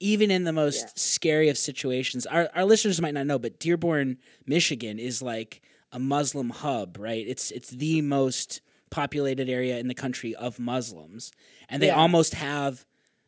[0.04, 0.92] even in the most yeah.
[0.96, 2.26] scary of situations.
[2.26, 5.62] Our, our listeners might not know, but Dearborn, Michigan is like
[5.94, 7.26] a Muslim hub, right?
[7.26, 11.32] It's it's the most populated area in the country of Muslims,
[11.70, 11.96] and they yeah.
[11.96, 12.86] almost have,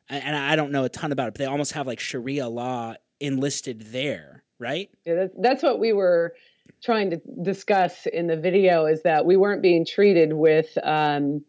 [0.09, 2.95] and I don't know a ton about it, but they almost have like Sharia law
[3.21, 4.89] enlisted there, right?
[5.05, 6.35] Yeah, that's what we were
[6.83, 11.45] trying to discuss in the video is that we weren't being treated with um,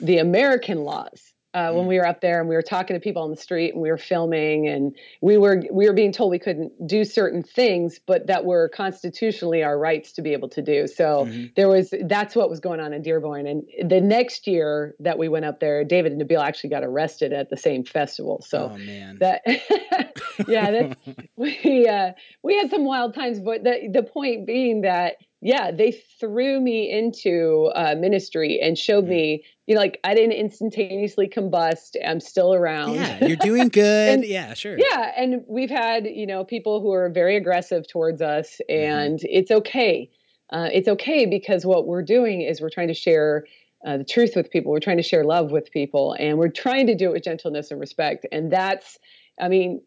[0.00, 1.88] the American laws uh, when mm.
[1.88, 3.90] we were up there and we were talking to people on the street and we
[3.90, 8.28] were filming and we were we were being told we couldn't do certain things but
[8.28, 11.46] that were constitutionally our rights to be able to do so mm-hmm.
[11.56, 15.28] there was that's what was going on in dearborn and the next year that we
[15.28, 18.78] went up there david and nabil actually got arrested at the same festival so oh,
[18.78, 19.18] man.
[19.18, 19.42] that
[20.46, 20.96] yeah that
[21.36, 22.12] we uh,
[22.44, 26.90] we had some wild times but the the point being that yeah, they threw me
[26.90, 29.08] into uh, ministry and showed mm.
[29.08, 31.94] me, you know, like I didn't instantaneously combust.
[32.04, 32.94] I'm still around.
[32.96, 34.14] Yeah, you're doing good.
[34.14, 34.76] and, yeah, sure.
[34.76, 38.84] Yeah, and we've had, you know, people who are very aggressive towards us, mm-hmm.
[38.84, 39.28] and mm-hmm.
[39.30, 40.10] it's okay.
[40.52, 43.44] Uh, it's okay because what we're doing is we're trying to share
[43.86, 44.72] uh, the truth with people.
[44.72, 47.70] We're trying to share love with people, and we're trying to do it with gentleness
[47.70, 48.26] and respect.
[48.32, 48.98] And that's,
[49.40, 49.82] I mean,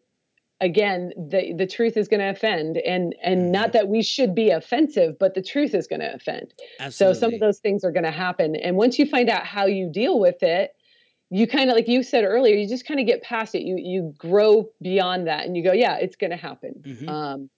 [0.60, 3.50] again the the truth is going to offend and and mm-hmm.
[3.50, 7.14] not that we should be offensive but the truth is going to offend Absolutely.
[7.14, 9.66] so some of those things are going to happen and once you find out how
[9.66, 10.72] you deal with it
[11.30, 13.76] you kind of like you said earlier you just kind of get past it you
[13.78, 17.08] you grow beyond that and you go yeah it's going to happen mm-hmm.
[17.08, 17.50] um,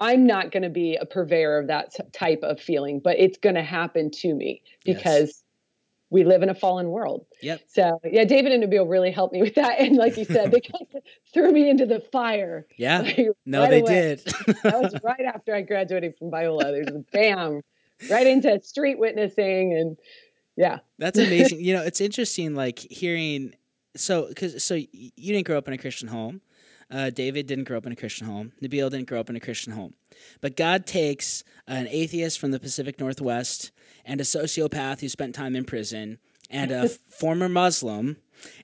[0.00, 3.54] i'm not going to be a purveyor of that type of feeling but it's going
[3.54, 5.41] to happen to me because yes
[6.12, 7.24] we live in a fallen world.
[7.40, 7.62] Yep.
[7.68, 9.80] So yeah, David and Nabil really helped me with that.
[9.80, 11.02] And like you said, they kind of
[11.32, 12.66] threw me into the fire.
[12.76, 13.02] Yeah.
[13.12, 13.92] Like, no, right they away.
[13.92, 14.18] did.
[14.62, 16.64] that was right after I graduated from Biola.
[16.64, 17.62] There's a bam,
[18.10, 19.96] right into street witnessing and
[20.56, 20.80] yeah.
[20.98, 21.60] That's amazing.
[21.60, 23.54] you know, it's interesting like hearing
[23.96, 26.42] so cuz so you didn't grow up in a Christian home.
[26.90, 28.52] Uh, David didn't grow up in a Christian home.
[28.62, 29.94] Nabil didn't grow up in a Christian home.
[30.42, 33.72] But God takes an atheist from the Pacific Northwest
[34.04, 36.18] and a sociopath who spent time in prison
[36.50, 38.16] and a former Muslim.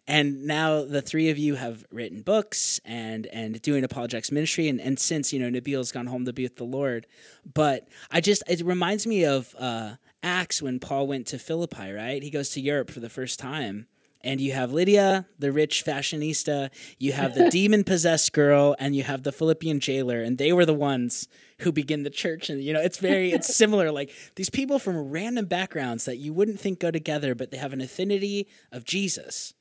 [0.09, 4.69] And now the three of you have written books and and doing apologetics ministry.
[4.69, 7.07] And, and since, you know, Nabil's gone home to be with the Lord.
[7.55, 12.23] But I just, it reminds me of uh, Acts when Paul went to Philippi, right?
[12.23, 13.87] He goes to Europe for the first time
[14.23, 19.03] and you have Lydia, the rich fashionista, you have the demon possessed girl, and you
[19.05, 21.29] have the Philippian jailer, and they were the ones
[21.61, 22.51] who begin the church.
[22.51, 23.91] And you know, it's very it's similar.
[23.91, 27.73] Like these people from random backgrounds that you wouldn't think go together, but they have
[27.73, 29.55] an affinity of Jesus.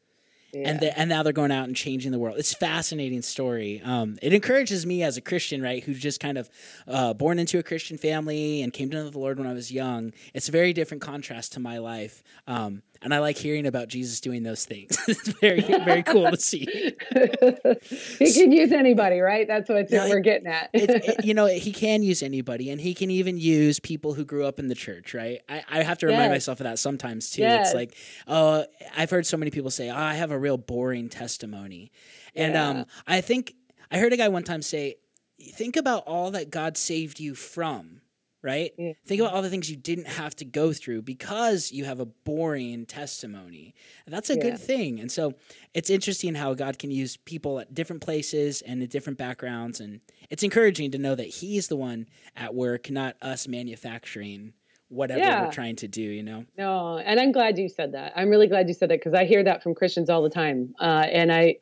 [0.54, 0.70] Yeah.
[0.70, 2.38] And, and now they're going out and changing the world.
[2.38, 3.82] It's fascinating story.
[3.84, 6.50] Um, it encourages me as a Christian, right, who's just kind of
[6.88, 9.72] uh, born into a Christian family and came to know the Lord when I was
[9.72, 10.14] young.
[10.34, 12.24] It's a very different contrast to my life.
[12.48, 14.98] Um, and I like hearing about Jesus doing those things.
[15.08, 16.66] it's very very cool to see.
[18.20, 19.48] he can use anybody, right?
[19.48, 20.70] That's what no, we're getting at.
[20.74, 24.46] it, you know, he can use anybody, and he can even use people who grew
[24.46, 25.42] up in the church, right?
[25.50, 26.32] I, I have to remind yes.
[26.32, 27.42] myself of that sometimes too.
[27.42, 27.68] Yes.
[27.68, 27.96] It's like,
[28.28, 31.92] oh, I've heard so many people say, "Oh, I have a real boring testimony,"
[32.36, 32.70] and yeah.
[32.70, 33.54] um, I think
[33.92, 34.96] I heard a guy one time say,
[35.54, 38.02] "Think about all that God saved you from."
[38.48, 38.72] Right?
[39.06, 42.06] Think about all the things you didn't have to go through because you have a
[42.06, 43.76] boring testimony.
[44.08, 44.44] That's a yeah.
[44.44, 45.02] good thing.
[45.02, 45.34] And so
[45.74, 49.82] it's interesting how God can use people at different places and in different backgrounds.
[49.82, 54.54] And it's encouraging to know that He's the one at work, not us manufacturing
[54.90, 55.44] whatever yeah.
[55.44, 56.46] we're trying to do, you know?
[56.58, 58.14] No, and I'm glad you said that.
[58.16, 60.74] I'm really glad you said that because I hear that from Christians all the time.
[60.80, 61.58] Uh, and I,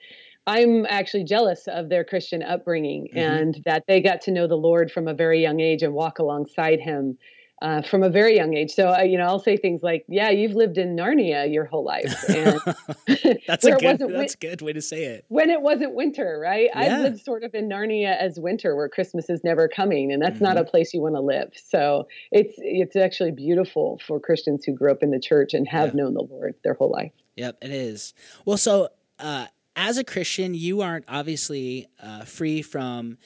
[0.47, 3.17] I'm actually jealous of their Christian upbringing mm-hmm.
[3.17, 6.19] and that they got to know the Lord from a very young age and walk
[6.19, 7.17] alongside Him
[7.61, 8.71] uh, from a very young age.
[8.71, 11.85] So, uh, you know, I'll say things like, "Yeah, you've lived in Narnia your whole
[11.85, 12.59] life." And
[13.47, 13.99] that's a good.
[13.99, 15.25] That's win- good way to say it.
[15.29, 16.69] When it wasn't winter, right?
[16.75, 16.79] Yeah.
[16.79, 20.35] I've lived sort of in Narnia as winter, where Christmas is never coming, and that's
[20.35, 20.43] mm-hmm.
[20.43, 21.53] not a place you want to live.
[21.55, 25.95] So, it's it's actually beautiful for Christians who grew up in the church and have
[25.95, 26.03] yeah.
[26.03, 27.13] known the Lord their whole life.
[27.35, 28.13] Yep, it is.
[28.45, 28.89] Well, so.
[29.17, 33.17] Uh, as a Christian, you aren't obviously uh, free from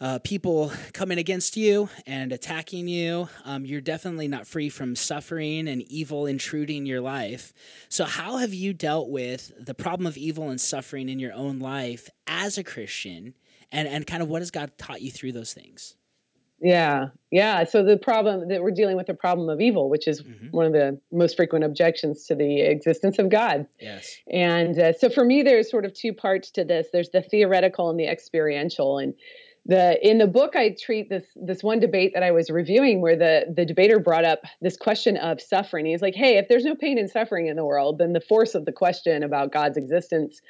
[0.00, 3.28] uh, people coming against you and attacking you.
[3.44, 7.52] Um, you're definitely not free from suffering and evil intruding your life.
[7.88, 11.58] So, how have you dealt with the problem of evil and suffering in your own
[11.58, 13.34] life as a Christian?
[13.72, 15.94] And, and kind of what has God taught you through those things?
[16.60, 17.64] Yeah, yeah.
[17.64, 20.48] So the problem that we're dealing with the problem of evil, which is mm-hmm.
[20.48, 23.66] one of the most frequent objections to the existence of God.
[23.80, 24.16] Yes.
[24.30, 26.88] And uh, so for me, there's sort of two parts to this.
[26.92, 28.98] There's the theoretical and the experiential.
[28.98, 29.14] And
[29.64, 33.16] the in the book, I treat this this one debate that I was reviewing, where
[33.16, 35.86] the the debater brought up this question of suffering.
[35.86, 38.54] He's like, "Hey, if there's no pain and suffering in the world, then the force
[38.54, 40.40] of the question about God's existence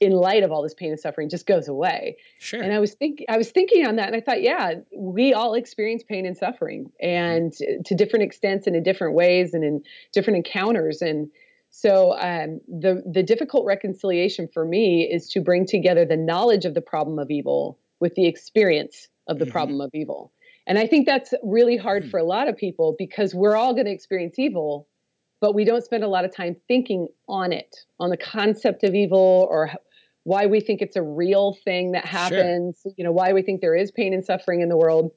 [0.00, 2.16] in light of all this pain and suffering just goes away.
[2.38, 2.60] Sure.
[2.60, 5.54] And I was thinking I was thinking on that and I thought, yeah, we all
[5.54, 9.82] experience pain and suffering and to different extents and in different ways and in
[10.12, 11.30] different encounters and
[11.76, 16.74] so um, the the difficult reconciliation for me is to bring together the knowledge of
[16.74, 19.52] the problem of evil with the experience of the mm-hmm.
[19.52, 20.32] problem of evil.
[20.68, 22.10] And I think that's really hard mm-hmm.
[22.10, 24.86] for a lot of people because we're all going to experience evil,
[25.40, 28.94] but we don't spend a lot of time thinking on it, on the concept of
[28.94, 29.70] evil or
[30.24, 32.92] why we think it's a real thing that happens, sure.
[32.96, 35.10] you know, why we think there is pain and suffering in the world.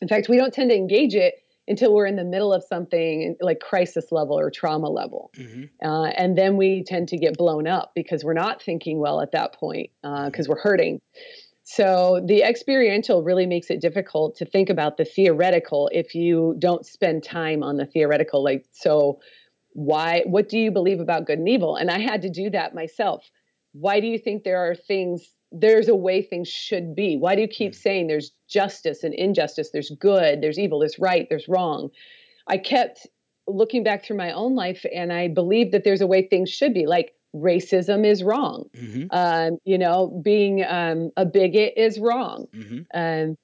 [0.00, 1.34] In fact, we don't tend to engage it
[1.66, 5.30] until we're in the middle of something like crisis level or trauma level.
[5.36, 5.64] Mm-hmm.
[5.86, 9.32] Uh, and then we tend to get blown up because we're not thinking well at
[9.32, 11.00] that point because uh, we're hurting.
[11.64, 16.84] So the experiential really makes it difficult to think about the theoretical if you don't
[16.84, 18.44] spend time on the theoretical.
[18.44, 19.18] Like, so
[19.74, 21.76] why, what do you believe about good and evil?
[21.76, 23.28] And I had to do that myself.
[23.72, 27.16] Why do you think there are things, there's a way things should be?
[27.16, 27.76] Why do you keep mm.
[27.76, 29.70] saying there's justice and injustice?
[29.72, 31.90] There's good, there's evil, there's right, there's wrong.
[32.46, 33.06] I kept
[33.46, 36.72] looking back through my own life and I believe that there's a way things should
[36.72, 36.86] be.
[36.86, 38.66] Like, racism is wrong.
[38.76, 39.06] Mm-hmm.
[39.10, 42.46] Um, you know, being um, a bigot is wrong.
[42.54, 42.80] Mm-hmm.
[42.94, 43.36] Um,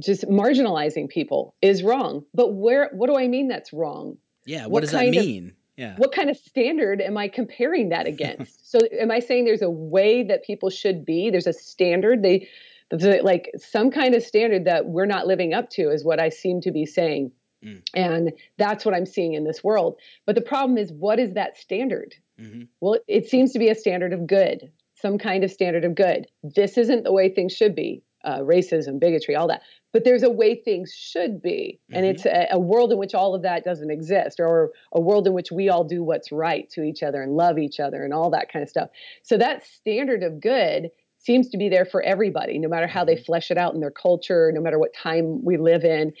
[0.00, 2.24] just marginalizing people is wrong.
[2.34, 2.90] But where?
[2.92, 4.18] What do I mean that's wrong?
[4.48, 4.62] Yeah.
[4.62, 5.48] What, what does that mean?
[5.48, 5.94] Of, yeah.
[5.96, 8.70] What kind of standard am I comparing that against?
[8.70, 11.30] so, am I saying there's a way that people should be?
[11.30, 12.22] There's a standard.
[12.22, 12.48] They,
[12.90, 16.62] like some kind of standard that we're not living up to is what I seem
[16.62, 17.30] to be saying.
[17.62, 17.82] Mm.
[17.94, 19.96] And that's what I'm seeing in this world.
[20.24, 22.14] But the problem is, what is that standard?
[22.40, 22.62] Mm-hmm.
[22.80, 26.26] Well, it seems to be a standard of good, some kind of standard of good.
[26.42, 29.62] This isn't the way things should be uh, racism, bigotry, all that.
[29.92, 31.80] But there's a way things should be.
[31.84, 31.96] Mm-hmm.
[31.96, 35.26] And it's a, a, world in which all of that doesn't exist, or a world
[35.26, 38.12] in which we all do what's right to each other and love each other and
[38.12, 38.90] all that kind of stuff.
[39.22, 43.14] So that standard of good seems to be there for everybody, no matter how they
[43.14, 43.24] mm-hmm.
[43.24, 46.12] flesh it out in their culture, no matter what time we live in.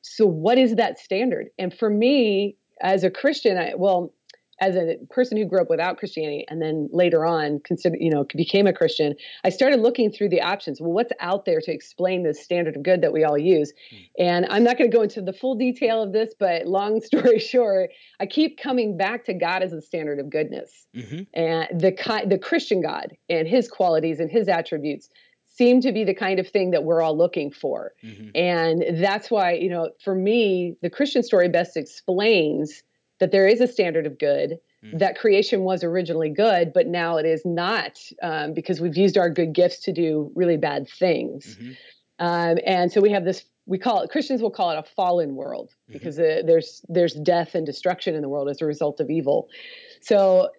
[0.00, 1.48] So, what is that standard?
[1.58, 4.14] And for me, as a Christian, I, well,
[4.60, 8.24] as a person who grew up without Christianity and then later on consider you know
[8.34, 10.80] became a Christian, I started looking through the options.
[10.80, 13.72] Well, what's out there to explain this standard of good that we all use?
[13.92, 14.08] Mm.
[14.18, 17.38] And I'm not going to go into the full detail of this, but long story
[17.38, 17.90] short,
[18.20, 21.22] I keep coming back to God as a standard of goodness mm-hmm.
[21.34, 21.96] and the
[22.28, 25.08] the Christian God and His qualities and His attributes
[25.58, 27.92] seem to be the kind of thing that we're all looking for.
[28.04, 28.28] Mm-hmm.
[28.36, 32.84] And that's why, you know, for me, the Christian story best explains
[33.18, 34.98] that there is a standard of good, mm.
[34.98, 39.30] that creation was originally good, but now it is not um, because we've used our
[39.30, 41.56] good gifts to do really bad things.
[41.56, 41.72] Mm-hmm.
[42.20, 43.44] Um, and so we have this.
[43.66, 45.92] We call it Christians will call it a fallen world mm-hmm.
[45.92, 49.48] because uh, there's there's death and destruction in the world as a result of evil.
[50.00, 50.50] So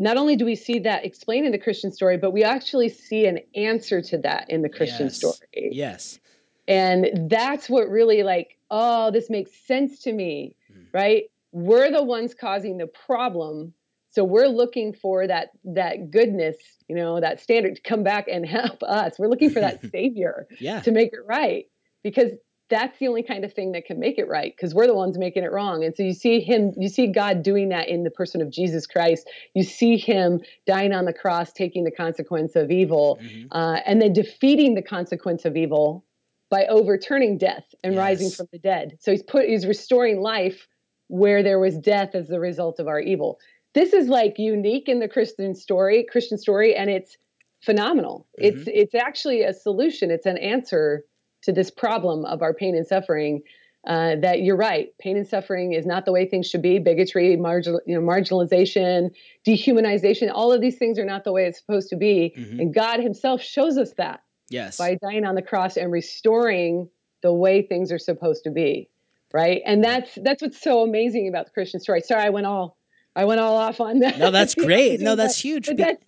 [0.00, 3.26] not only do we see that explained in the Christian story, but we actually see
[3.26, 5.16] an answer to that in the Christian yes.
[5.16, 5.36] story.
[5.54, 6.18] Yes.
[6.66, 10.86] And that's what really like, oh, this makes sense to me, mm.
[10.92, 11.24] right?
[11.52, 13.72] We're the ones causing the problem
[14.10, 16.56] so we're looking for that that goodness
[16.88, 20.46] you know that standard to come back and help us we're looking for that savior
[20.58, 20.80] yeah.
[20.80, 21.64] to make it right
[22.02, 22.32] because
[22.68, 25.18] that's the only kind of thing that can make it right because we're the ones
[25.18, 28.10] making it wrong and so you see him you see god doing that in the
[28.10, 32.70] person of jesus christ you see him dying on the cross taking the consequence of
[32.70, 33.46] evil mm-hmm.
[33.50, 36.04] uh, and then defeating the consequence of evil
[36.48, 38.00] by overturning death and yes.
[38.00, 40.68] rising from the dead so he's put he's restoring life
[41.10, 43.38] where there was death as the result of our evil.
[43.74, 47.16] This is like unique in the Christian story, Christian story, and it's
[47.60, 48.26] phenomenal.
[48.40, 48.58] Mm-hmm.
[48.58, 50.10] It's it's actually a solution.
[50.10, 51.04] It's an answer
[51.42, 53.42] to this problem of our pain and suffering.
[53.86, 56.78] Uh, that you're right, pain and suffering is not the way things should be.
[56.78, 59.08] Bigotry, marginal, you know, marginalization,
[59.46, 62.34] dehumanization, all of these things are not the way it's supposed to be.
[62.36, 62.60] Mm-hmm.
[62.60, 64.20] And God Himself shows us that.
[64.50, 64.76] Yes.
[64.76, 66.90] By dying on the cross and restoring
[67.22, 68.90] the way things are supposed to be
[69.32, 69.62] right?
[69.64, 72.00] And that's that's what's so amazing about the christian story.
[72.00, 72.76] Sorry i went all
[73.14, 74.18] i went all off on that.
[74.18, 75.00] No that's great.
[75.00, 75.68] No that's huge.
[75.76, 76.02] that's,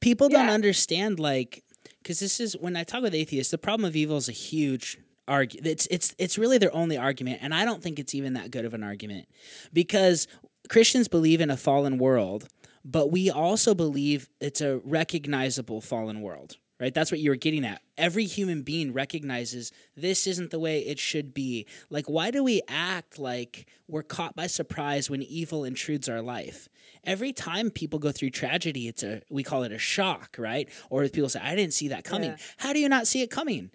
[0.00, 0.54] people don't yeah.
[0.54, 1.64] understand like
[2.02, 4.98] because this is when i talk with atheists the problem of evil is a huge
[5.26, 8.50] argument it's it's it's really their only argument and i don't think it's even that
[8.50, 9.26] good of an argument.
[9.72, 10.28] Because
[10.68, 12.48] christians believe in a fallen world
[12.84, 16.92] but we also believe it's a recognizable fallen world right?
[16.92, 17.80] That's what you were getting at.
[17.96, 21.66] Every human being recognizes this isn't the way it should be.
[21.88, 26.68] Like, why do we act like we're caught by surprise when evil intrudes our life?
[27.02, 30.68] Every time people go through tragedy, it's a we call it a shock, right?
[30.90, 32.36] Or people say, "I didn't see that coming." Yeah.
[32.58, 33.70] How do you not see it coming?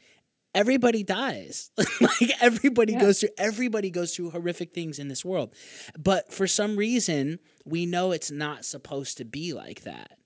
[0.53, 1.72] Everybody dies.
[2.01, 3.01] like everybody yeah.
[3.01, 5.55] goes through everybody goes through horrific things in this world.
[5.97, 10.18] But for some reason, we know it's not supposed to be like that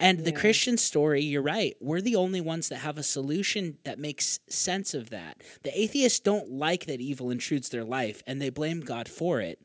[0.00, 0.24] And yeah.
[0.24, 1.76] the Christian story, you're right.
[1.80, 5.42] We're the only ones that have a solution that makes sense of that.
[5.62, 9.60] The atheists don't like that evil intrudes their life and they blame God for it.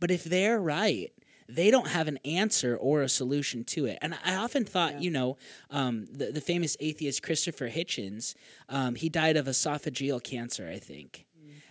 [0.00, 1.12] But if they're right,
[1.48, 3.98] they don't have an answer or a solution to it.
[4.00, 5.00] And I often thought, yeah.
[5.00, 5.36] you know,
[5.70, 8.34] um, the, the famous atheist Christopher Hitchens,
[8.68, 11.26] um, he died of esophageal cancer, I think.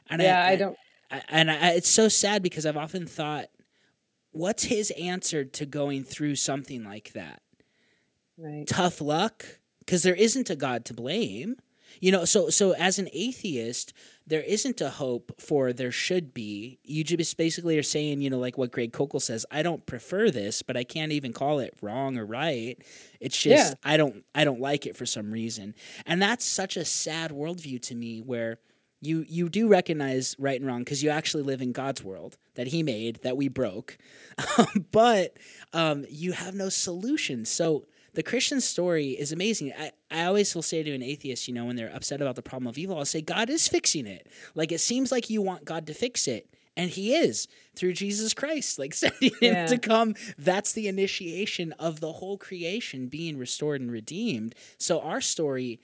[0.10, 0.78] And yeah, I, I don't.
[1.12, 3.47] I, and I, it's so sad because I've often thought,
[4.32, 7.43] what's his answer to going through something like that?
[8.38, 8.66] Right.
[8.68, 9.46] Tough luck,
[9.80, 11.56] because there isn't a God to blame.
[12.02, 13.94] You know, so so as an atheist,
[14.26, 16.80] there isn't a hope for there should be.
[16.84, 20.32] You just basically are saying, you know, like what Greg Koukl says, I don't prefer
[20.32, 22.82] this, but I can't even call it wrong or right.
[23.20, 23.74] It's just yeah.
[23.84, 25.76] I don't I don't like it for some reason.
[26.06, 28.58] And that's such a sad worldview to me where
[29.02, 32.68] you you do recognize right and wrong because you actually live in God's world that
[32.68, 33.98] He made that we broke,
[34.92, 35.38] but
[35.74, 37.46] um, you have no solution.
[37.46, 39.74] So the Christian story is amazing.
[39.78, 42.41] I, I always will say to an atheist, you know, when they're upset about the
[42.41, 44.28] problem of evil, I'll say, God is fixing it.
[44.55, 46.47] Like it seems like you want God to fix it.
[46.76, 49.66] And he is through Jesus Christ, like sending him yeah.
[49.68, 50.16] to come.
[50.38, 54.55] That's the initiation of the whole creation being restored and redeemed.
[54.78, 55.80] So our story,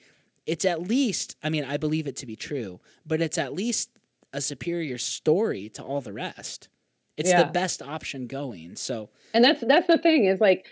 [0.45, 3.89] it's at least, I mean, I believe it to be true, but it's at least
[4.33, 6.69] a superior story to all the rest.
[7.17, 7.43] It's yeah.
[7.43, 8.75] the best option going.
[8.75, 10.67] So And that's that's the thing is like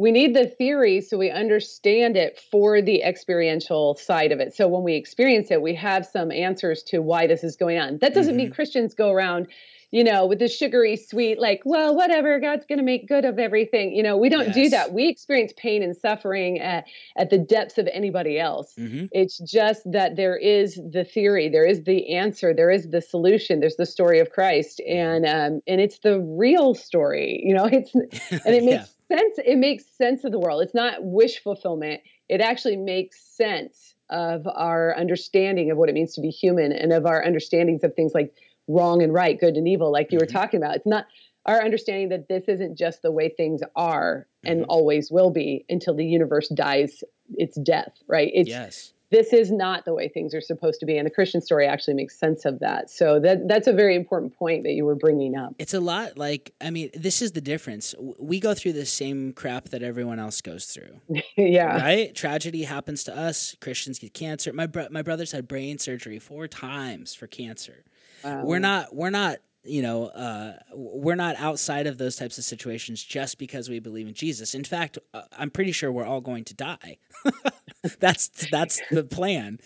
[0.00, 4.56] we need the theory so we understand it for the experiential side of it.
[4.56, 7.98] So when we experience it, we have some answers to why this is going on.
[7.98, 8.44] That doesn't mm-hmm.
[8.44, 9.48] mean Christians go around,
[9.90, 13.38] you know, with the sugary sweet, like, well, whatever, God's going to make good of
[13.38, 13.94] everything.
[13.94, 14.54] You know, we don't yes.
[14.54, 14.94] do that.
[14.94, 16.86] We experience pain and suffering at,
[17.18, 18.72] at the depths of anybody else.
[18.78, 19.04] Mm-hmm.
[19.12, 23.60] It's just that there is the theory, there is the answer, there is the solution,
[23.60, 27.42] there's the story of Christ, and um, and it's the real story.
[27.44, 28.72] You know, it's and it makes.
[28.72, 29.38] yeah sense.
[29.44, 30.62] It makes sense of the world.
[30.62, 32.00] It's not wish fulfillment.
[32.28, 36.92] It actually makes sense of our understanding of what it means to be human and
[36.92, 38.32] of our understandings of things like
[38.68, 40.22] wrong and right, good and evil, like you mm-hmm.
[40.22, 40.76] were talking about.
[40.76, 41.06] It's not
[41.46, 44.70] our understanding that this isn't just the way things are and mm-hmm.
[44.70, 47.02] always will be until the universe dies
[47.34, 48.30] its death, right?
[48.34, 51.40] It's yes this is not the way things are supposed to be and the christian
[51.40, 52.90] story actually makes sense of that.
[52.90, 55.54] So that that's a very important point that you were bringing up.
[55.58, 57.94] It's a lot like i mean this is the difference.
[58.18, 61.00] We go through the same crap that everyone else goes through.
[61.36, 61.80] Yeah.
[61.80, 62.14] Right?
[62.14, 64.52] Tragedy happens to us christians get cancer.
[64.52, 67.84] My bro- my brothers had brain surgery four times for cancer.
[68.24, 68.44] Wow.
[68.44, 73.02] we're not we're not you know, uh, we're not outside of those types of situations
[73.02, 74.54] just because we believe in Jesus.
[74.54, 76.98] In fact, uh, I'm pretty sure we're all going to die.
[78.00, 79.58] that's that's the plan.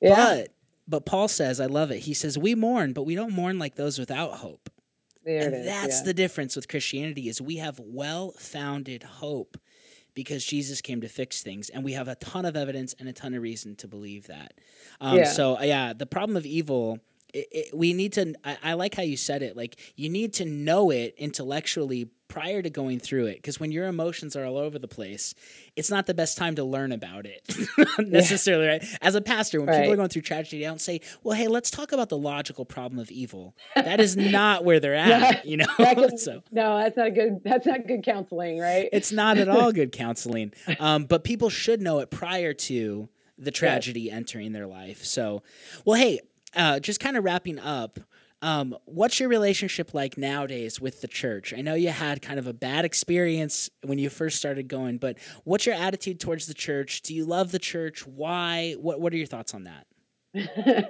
[0.00, 0.14] Yeah.
[0.16, 0.54] But
[0.86, 2.00] but Paul says, I love it.
[2.00, 4.70] He says, "We mourn, but we don't mourn like those without hope."
[5.24, 6.04] There and that's yeah.
[6.04, 9.58] the difference with Christianity is we have well-founded hope
[10.14, 13.12] because Jesus came to fix things, and we have a ton of evidence and a
[13.12, 14.54] ton of reason to believe that.
[15.00, 15.24] Um, yeah.
[15.24, 17.00] So yeah, the problem of evil
[17.34, 20.34] it, it, we need to I, I, like how you said it like you need
[20.34, 24.56] to know it intellectually prior to going through it because when your emotions are all
[24.56, 25.34] over the place
[25.74, 27.42] it's not the best time to learn about it
[27.98, 28.70] necessarily yeah.
[28.72, 28.84] right?
[29.02, 29.80] As a pastor when right.
[29.80, 32.64] people are going through tragedy i don't say well hey let's talk about the logical
[32.64, 33.56] problem of evil.
[33.74, 35.66] That is not where they're at yeah, you know?
[35.76, 38.88] Can, so no that's not good that's not good counseling right?
[38.92, 40.52] It's not at all good counseling.
[40.78, 43.08] Um, but people should know it prior to
[43.38, 44.14] the tragedy yes.
[44.14, 45.04] entering their life.
[45.04, 45.42] So
[45.84, 46.20] well hey
[46.54, 47.98] uh, just kind of wrapping up,
[48.42, 51.52] um, what's your relationship like nowadays with the church?
[51.56, 55.18] I know you had kind of a bad experience when you first started going, but
[55.44, 57.02] what's your attitude towards the church?
[57.02, 58.06] Do you love the church?
[58.06, 58.76] Why?
[58.80, 59.86] What What are your thoughts on that?
[60.34, 60.84] yeah,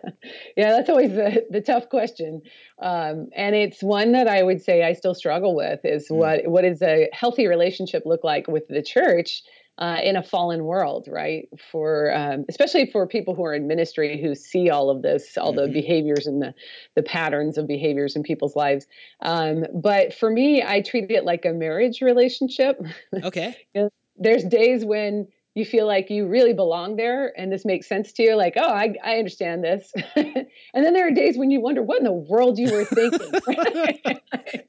[0.55, 2.43] that's always the, the tough question,
[2.79, 5.81] um, and it's one that I would say I still struggle with.
[5.83, 6.17] Is mm.
[6.17, 9.43] what what does a healthy relationship look like with the church?
[9.81, 11.49] Uh, in a fallen world, right?
[11.71, 15.55] For um, especially for people who are in ministry who see all of this, all
[15.55, 15.73] mm-hmm.
[15.73, 16.55] the behaviors and the
[16.97, 18.87] the patterns of behaviors in people's lives.
[19.23, 22.81] Um, but for me, I treat it like a marriage relationship.
[23.25, 23.57] Okay.
[24.17, 28.23] There's days when you feel like you really belong there and this makes sense to
[28.23, 31.83] you like oh i, I understand this and then there are days when you wonder
[31.83, 34.21] what in the world you were thinking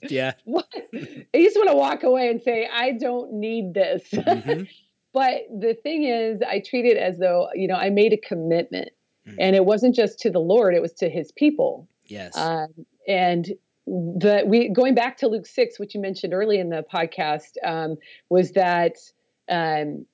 [0.10, 0.68] yeah what?
[0.92, 4.64] you just want to walk away and say i don't need this mm-hmm.
[5.14, 8.90] But the thing is, I treat it as though, you know, I made a commitment.
[9.28, 9.38] Mm-hmm.
[9.40, 11.88] And it wasn't just to the Lord, it was to his people.
[12.06, 12.36] Yes.
[12.36, 12.68] Um,
[13.08, 13.52] and
[13.86, 17.98] the we going back to Luke 6, which you mentioned early in the podcast, um,
[18.30, 18.98] was that
[19.50, 20.06] um,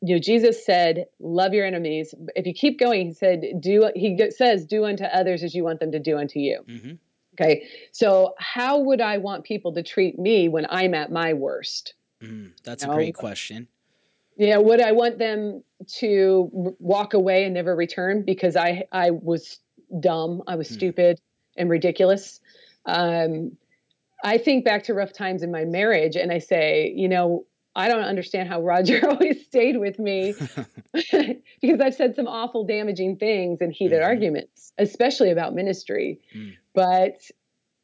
[0.00, 4.18] you know Jesus said, "Love your enemies." If you keep going, he said, "Do." He
[4.30, 6.92] says, "Do unto others as you want them to do unto you." Mm-hmm.
[7.34, 11.94] Okay, so how would I want people to treat me when I'm at my worst?
[12.22, 12.94] Mm, that's you know?
[12.94, 13.68] a great question
[14.36, 15.62] Yeah, would I want them
[15.98, 19.58] to walk away and never return because I I was
[20.00, 20.74] dumb, I was hmm.
[20.74, 21.20] stupid
[21.56, 22.40] and ridiculous?
[22.86, 23.56] Um,
[24.24, 27.88] I think back to rough times in my marriage and I say, you know, I
[27.88, 30.34] don't understand how Roger always stayed with me
[31.60, 34.08] because I've said some awful damaging things and heated mm-hmm.
[34.08, 36.20] arguments, especially about ministry.
[36.36, 36.54] Mm.
[36.74, 37.30] But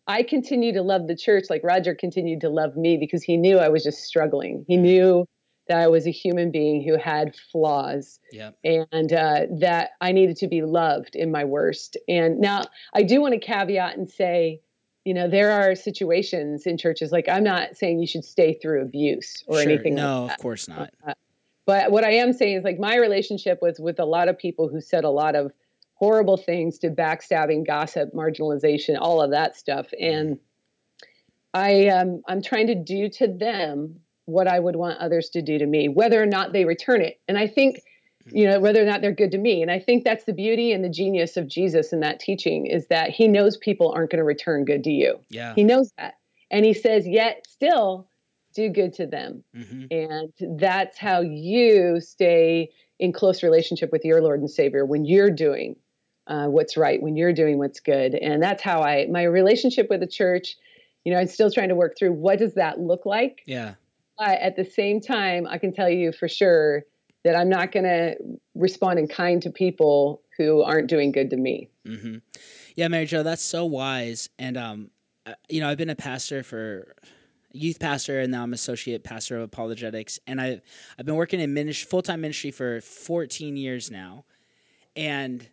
[0.07, 3.59] I continue to love the church like Roger continued to love me because he knew
[3.59, 4.64] I was just struggling.
[4.68, 4.80] He mm.
[4.80, 5.26] knew
[5.68, 8.58] that I was a human being who had flaws yep.
[8.64, 11.96] and uh, that I needed to be loved in my worst.
[12.08, 12.64] And now
[12.94, 14.60] I do want to caveat and say,
[15.04, 18.82] you know, there are situations in churches, like I'm not saying you should stay through
[18.82, 19.68] abuse or anything.
[19.68, 19.72] sure.
[19.72, 19.94] anything.
[19.94, 20.90] No, like of course not.
[21.06, 21.14] Uh,
[21.66, 24.68] but what I am saying is like my relationship was with a lot of people
[24.68, 25.52] who said a lot of
[25.94, 29.86] horrible things to backstabbing, gossip, marginalization, all of that stuff.
[30.00, 30.38] And
[31.54, 35.58] I um, I'm trying to do to them what I would want others to do
[35.58, 37.18] to me, whether or not they return it.
[37.28, 37.80] And I think,
[38.26, 39.62] you know, whether or not they're good to me.
[39.62, 42.88] And I think that's the beauty and the genius of Jesus in that teaching is
[42.88, 45.18] that he knows people aren't going to return good to you.
[45.30, 45.54] Yeah.
[45.54, 46.18] He knows that.
[46.50, 48.06] And he says, yet still
[48.54, 49.44] do good to them.
[49.56, 49.86] Mm-hmm.
[49.90, 55.30] And that's how you stay in close relationship with your Lord and Savior when you're
[55.30, 55.76] doing
[56.26, 58.14] uh, what's right, when you're doing what's good.
[58.14, 60.56] And that's how I, my relationship with the church,
[61.04, 63.40] you know, I'm still trying to work through what does that look like?
[63.46, 63.74] Yeah.
[64.18, 66.84] But at the same time, I can tell you for sure
[67.24, 68.16] that I'm not going to
[68.54, 71.68] respond in kind to people who aren't doing good to me.
[71.86, 72.16] Mm-hmm.
[72.76, 74.28] Yeah, Mary Jo, that's so wise.
[74.38, 74.90] And, um,
[75.26, 76.94] uh, you know, I've been a pastor for
[77.52, 80.60] youth pastor and now I'm associate pastor of apologetics and I've
[80.98, 84.26] I've been working in full-time ministry for 14 years now
[84.94, 85.48] and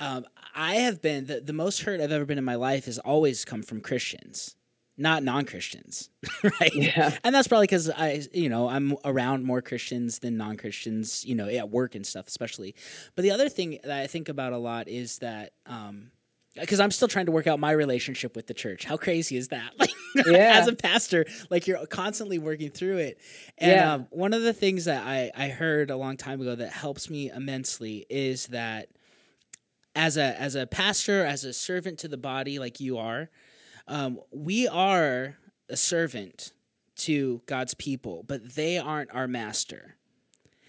[0.00, 2.98] um, I have been the, the most hurt I've ever been in my life has
[2.98, 4.56] always come from Christians,
[5.00, 6.10] not non Christians,
[6.60, 6.74] right?
[6.74, 7.16] Yeah.
[7.24, 11.34] And that's probably because I, you know, I'm around more Christians than non Christians, you
[11.34, 12.74] know, at work and stuff, especially.
[13.16, 16.10] But the other thing that I think about a lot is that, um,
[16.54, 18.84] because I'm still trying to work out my relationship with the church.
[18.84, 19.72] How crazy is that?
[20.12, 20.58] Like, yeah.
[20.58, 23.20] as a pastor, like you're constantly working through it.
[23.58, 23.92] And yeah.
[23.92, 27.08] um, one of the things that I, I heard a long time ago that helps
[27.08, 28.88] me immensely is that
[29.94, 33.30] as a as a pastor, as a servant to the body, like you are,
[33.86, 35.36] um, we are
[35.68, 36.52] a servant
[36.96, 39.96] to God's people, but they aren't our master.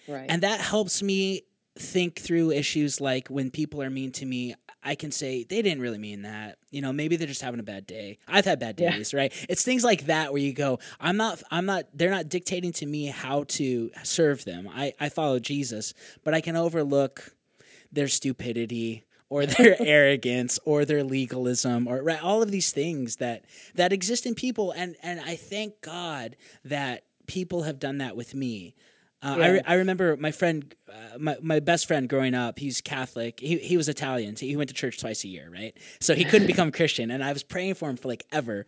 [0.07, 0.25] Right.
[0.29, 1.43] And that helps me
[1.77, 5.81] think through issues like when people are mean to me, I can say they didn't
[5.81, 6.57] really mean that.
[6.71, 8.17] You know, maybe they're just having a bad day.
[8.27, 9.19] I've had bad days, yeah.
[9.19, 9.45] right?
[9.47, 12.85] It's things like that where you go, I'm not I'm not they're not dictating to
[12.85, 14.67] me how to serve them.
[14.73, 15.93] I I follow Jesus,
[16.23, 17.35] but I can overlook
[17.91, 23.45] their stupidity or their arrogance or their legalism or right, all of these things that
[23.73, 28.35] that exist in people and and I thank God that people have done that with
[28.35, 28.75] me.
[29.23, 29.45] Uh, yeah.
[29.45, 33.39] I, re- I remember my friend, uh, my, my best friend growing up, he's Catholic.
[33.39, 34.35] He, he was Italian.
[34.35, 35.77] So he went to church twice a year, right?
[35.99, 37.11] So he couldn't become Christian.
[37.11, 38.65] And I was praying for him for like ever.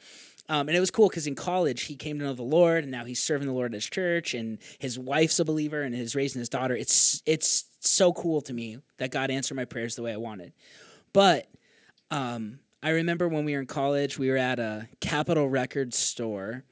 [0.50, 2.92] Um, and it was cool because in college he came to know the Lord, and
[2.92, 6.16] now he's serving the Lord at his church, and his wife's a believer, and he's
[6.16, 6.76] raising his daughter.
[6.76, 10.54] It's it's so cool to me that God answered my prayers the way I wanted.
[11.12, 11.48] But
[12.12, 16.64] um, I remember when we were in college, we were at a Capitol Records store,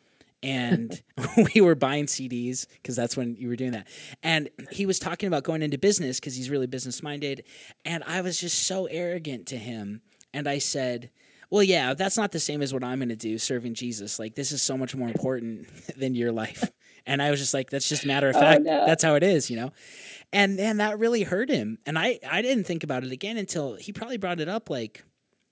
[0.44, 1.02] and
[1.56, 3.88] we were buying CDs because that's when you were doing that.
[4.24, 7.44] And he was talking about going into business because he's really business minded,
[7.86, 10.02] and I was just so arrogant to him,
[10.34, 11.10] and I said
[11.52, 14.18] well, yeah, that's not the same as what I'm going to do serving Jesus.
[14.18, 16.72] Like, this is so much more important than your life.
[17.06, 18.62] And I was just like, that's just matter of oh, fact.
[18.62, 18.86] Oh, no.
[18.86, 19.72] That's how it is, you know?
[20.34, 21.78] And and that really hurt him.
[21.86, 25.04] And I, I didn't think about it again until he probably brought it up like,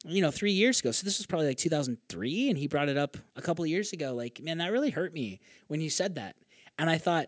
[0.06, 0.92] you know, three years ago.
[0.92, 2.50] So this was probably like 2003.
[2.50, 4.14] And he brought it up a couple of years ago.
[4.14, 6.36] Like, man, that really hurt me when you said that.
[6.78, 7.28] And I thought,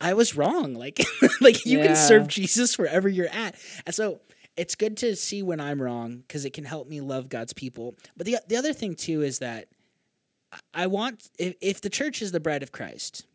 [0.00, 0.74] I was wrong.
[0.74, 1.00] Like,
[1.40, 1.88] like you yeah.
[1.88, 3.56] can serve Jesus wherever you're at.
[3.84, 4.20] And so
[4.56, 7.96] it's good to see when I'm wrong because it can help me love God's people.
[8.16, 9.68] But the the other thing too is that
[10.74, 13.26] I want if, if the church is the bride of Christ,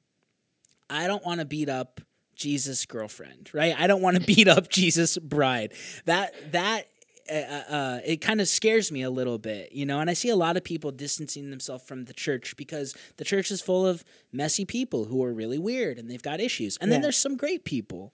[0.90, 2.02] I don't want to beat up
[2.36, 3.76] Jesus' girlfriend, right?
[3.78, 5.74] I don't want to beat up Jesus' bride.
[6.06, 6.88] That that
[7.30, 10.00] uh, uh, uh it kind of scares me a little bit, you know.
[10.00, 13.52] And I see a lot of people distancing themselves from the church because the church
[13.52, 16.78] is full of messy people who are really weird and they've got issues.
[16.78, 16.96] And yeah.
[16.96, 18.14] then there's some great people,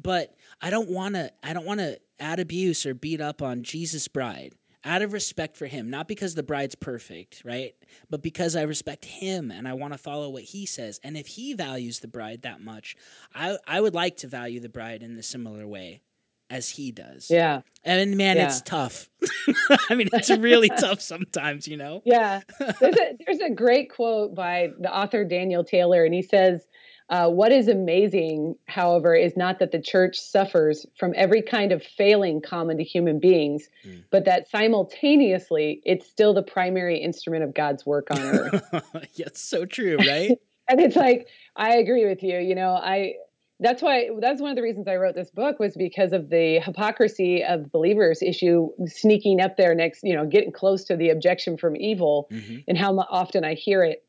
[0.00, 1.32] but I don't want to.
[1.42, 4.54] I don't want to add abuse or beat up on Jesus' bride
[4.86, 7.74] out of respect for him, not because the bride's perfect, right?
[8.08, 11.00] But because I respect him and I want to follow what he says.
[11.02, 12.96] And if he values the bride that much,
[13.34, 16.02] I I would like to value the bride in a similar way
[16.48, 17.28] as he does.
[17.28, 17.62] Yeah.
[17.84, 18.46] And man, yeah.
[18.46, 19.10] it's tough.
[19.90, 22.02] I mean, it's really tough sometimes, you know?
[22.04, 22.40] Yeah.
[22.58, 26.66] There's a, there's a great quote by the author Daniel Taylor, and he says,
[27.08, 31.80] Uh, what is amazing, however, is not that the church suffers from every kind of
[31.82, 34.02] failing common to human beings, mm.
[34.10, 38.84] but that simultaneously it's still the primary instrument of God's work on earth.
[39.14, 40.32] yeah, so true, right?
[40.68, 42.38] and it's like, I agree with you.
[42.38, 43.14] You know, I
[43.60, 46.60] that's why that's one of the reasons I wrote this book was because of the
[46.60, 51.56] hypocrisy of believers issue sneaking up there next, you know, getting close to the objection
[51.56, 52.58] from evil mm-hmm.
[52.68, 54.04] and how often I hear it.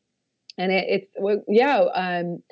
[0.58, 2.42] And it, it's well, yeah, um,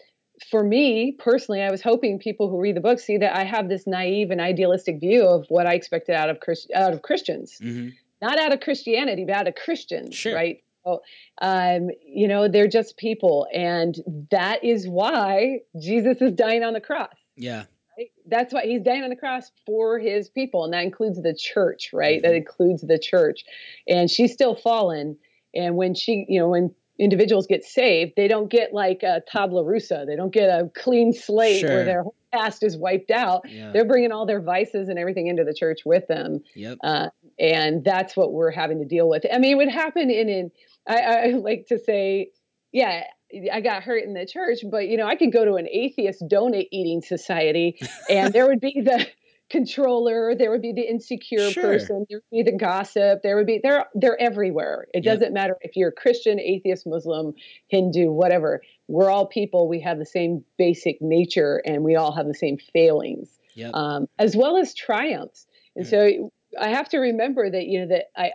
[0.51, 3.69] for me personally, I was hoping people who read the book see that I have
[3.69, 7.59] this naive and idealistic view of what I expected out of Christ- out of Christians,
[7.63, 7.89] mm-hmm.
[8.21, 10.35] not out of Christianity, but out of Christians, sure.
[10.35, 10.63] right?
[10.85, 11.03] So,
[11.41, 13.97] um, you know, they're just people, and
[14.31, 17.15] that is why Jesus is dying on the cross.
[17.37, 17.65] Yeah.
[17.99, 18.11] Right?
[18.29, 21.91] That's why he's dying on the cross for his people, and that includes the church,
[21.93, 22.19] right?
[22.19, 22.27] Mm-hmm.
[22.27, 23.45] That includes the church,
[23.89, 25.17] and she's still fallen.
[25.55, 29.65] And when she, you know, when individuals get saved, they don't get like a tabula
[29.65, 30.05] rasa.
[30.07, 31.71] They don't get a clean slate sure.
[31.71, 33.49] where their whole past is wiped out.
[33.49, 33.73] Yeah.
[33.73, 36.43] They're bringing all their vices and everything into the church with them.
[36.55, 36.79] Yep.
[36.83, 39.25] Uh, and that's what we're having to deal with.
[39.33, 40.51] I mean, it would happen in an,
[40.89, 42.31] I, I like to say,
[42.73, 43.05] yeah,
[43.53, 46.23] I got hurt in the church, but you know, I could go to an atheist
[46.31, 47.79] donut eating society
[48.09, 49.07] and there would be the
[49.49, 51.63] controller there would be the insecure sure.
[51.63, 54.89] person there would be the gossip there would be they're they're everywhere.
[54.93, 57.35] It doesn't matter if you're christian atheist muslim
[57.69, 58.61] hindu whatever.
[58.89, 62.59] We're all people we have the same basic nature and we all have the same
[62.73, 63.75] failings yep.
[63.75, 65.47] um, as well as triumphs.
[65.77, 66.31] And so
[66.61, 68.31] i have to remember that you know that i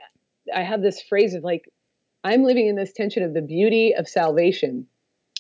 [0.56, 1.70] i have this phrase of like
[2.24, 4.86] i'm living in this tension of the beauty of salvation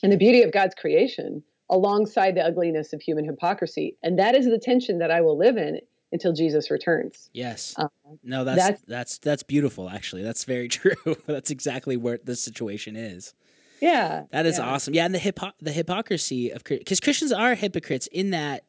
[0.03, 3.97] and the beauty of god's creation alongside the ugliness of human hypocrisy.
[4.03, 5.79] And that is the tension that I will live in
[6.11, 7.29] until Jesus returns.
[7.33, 7.73] Yes.
[7.77, 7.87] Uh,
[8.23, 10.21] no, that's, that's that's that's beautiful actually.
[10.21, 11.15] That's very true.
[11.25, 13.33] that's exactly where the situation is.
[13.81, 14.25] Yeah.
[14.31, 14.65] That is yeah.
[14.65, 14.93] awesome.
[14.93, 18.65] Yeah, and the hypo- the hypocrisy of cuz Christians are hypocrites in that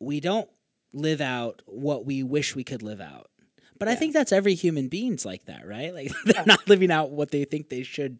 [0.00, 0.50] we don't
[0.92, 3.30] live out what we wish we could live out.
[3.78, 3.92] But yeah.
[3.92, 5.94] I think that's every human being's like that, right?
[5.94, 6.44] Like they're yeah.
[6.44, 8.18] not living out what they think they should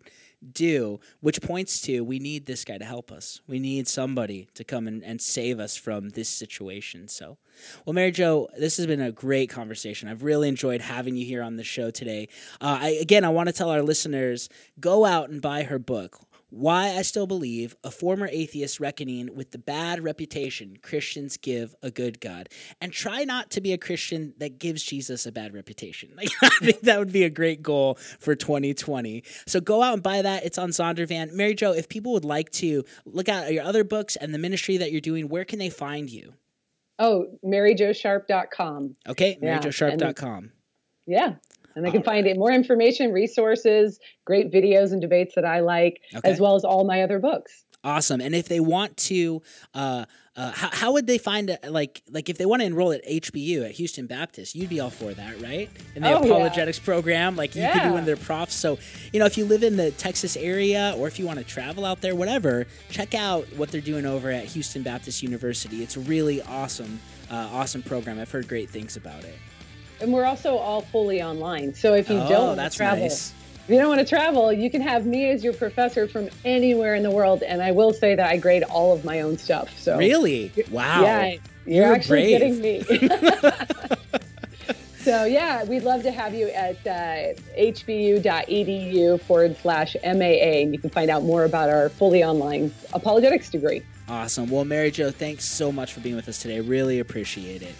[0.52, 3.40] do, which points to we need this guy to help us.
[3.46, 7.08] We need somebody to come and, and save us from this situation.
[7.08, 7.38] So,
[7.84, 10.08] well, Mary Jo, this has been a great conversation.
[10.08, 12.28] I've really enjoyed having you here on the show today.
[12.60, 14.48] Uh, I, again, I want to tell our listeners
[14.80, 16.20] go out and buy her book.
[16.54, 21.90] Why I Still Believe, a former atheist reckoning with the bad reputation Christians give a
[21.90, 22.50] good God.
[22.78, 26.10] And try not to be a Christian that gives Jesus a bad reputation.
[26.22, 29.24] Like, I think that would be a great goal for 2020.
[29.46, 30.44] So go out and buy that.
[30.44, 31.32] It's on Zondervan.
[31.32, 34.76] Mary Jo, if people would like to look at your other books and the ministry
[34.76, 36.34] that you're doing, where can they find you?
[36.98, 38.96] Oh, maryjosharp.com.
[39.08, 40.52] Okay, maryjosharp.com.
[41.06, 41.34] Yeah,
[41.74, 46.00] and they can find it, more information, resources, great videos and debates that I like,
[46.14, 46.30] okay.
[46.30, 47.64] as well as all my other books.
[47.84, 48.20] Awesome.
[48.20, 49.42] And if they want to,
[49.74, 50.04] uh,
[50.36, 51.64] uh, how, how would they find it?
[51.68, 54.88] Like, like if they want to enroll at HBU at Houston Baptist, you'd be all
[54.88, 55.68] for that, right?
[55.96, 56.84] In the oh, apologetics yeah.
[56.84, 57.72] program, like you yeah.
[57.72, 58.54] could be one of their profs.
[58.54, 58.78] So,
[59.12, 61.84] you know, if you live in the Texas area or if you want to travel
[61.84, 65.82] out there, whatever, check out what they're doing over at Houston Baptist University.
[65.82, 67.00] It's a really awesome,
[67.32, 68.20] uh, awesome program.
[68.20, 69.34] I've heard great things about it
[70.02, 71.74] and we're also all fully online.
[71.74, 73.32] So if you oh, don't want to travel, nice.
[73.64, 76.96] if you don't want to travel, you can have me as your professor from anywhere
[76.96, 77.44] in the world.
[77.44, 79.78] And I will say that I grade all of my own stuff.
[79.78, 82.60] So really, wow, yeah, you're, you're actually brave.
[82.60, 82.82] getting me.
[84.98, 90.80] so yeah, we'd love to have you at uh, hbu.edu forward slash MAA, and you
[90.80, 93.82] can find out more about our fully online apologetics degree.
[94.08, 94.50] Awesome.
[94.50, 96.60] Well, Mary Jo, thanks so much for being with us today.
[96.60, 97.76] Really appreciate it.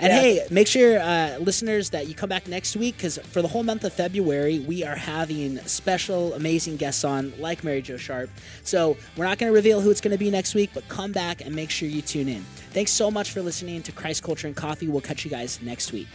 [0.00, 0.20] And yeah.
[0.20, 3.64] hey, make sure, uh, listeners, that you come back next week because for the whole
[3.64, 8.30] month of February, we are having special, amazing guests on, like Mary Jo Sharp.
[8.62, 11.10] So we're not going to reveal who it's going to be next week, but come
[11.10, 12.42] back and make sure you tune in.
[12.70, 14.86] Thanks so much for listening to Christ Culture and Coffee.
[14.86, 16.08] We'll catch you guys next week.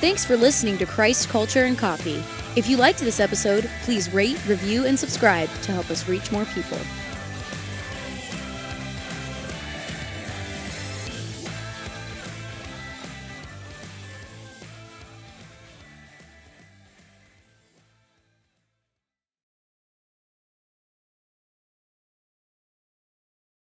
[0.00, 2.22] Thanks for listening to Christ Culture and Coffee.
[2.56, 6.44] If you liked this episode, please rate, review, and subscribe to help us reach more
[6.46, 6.78] people.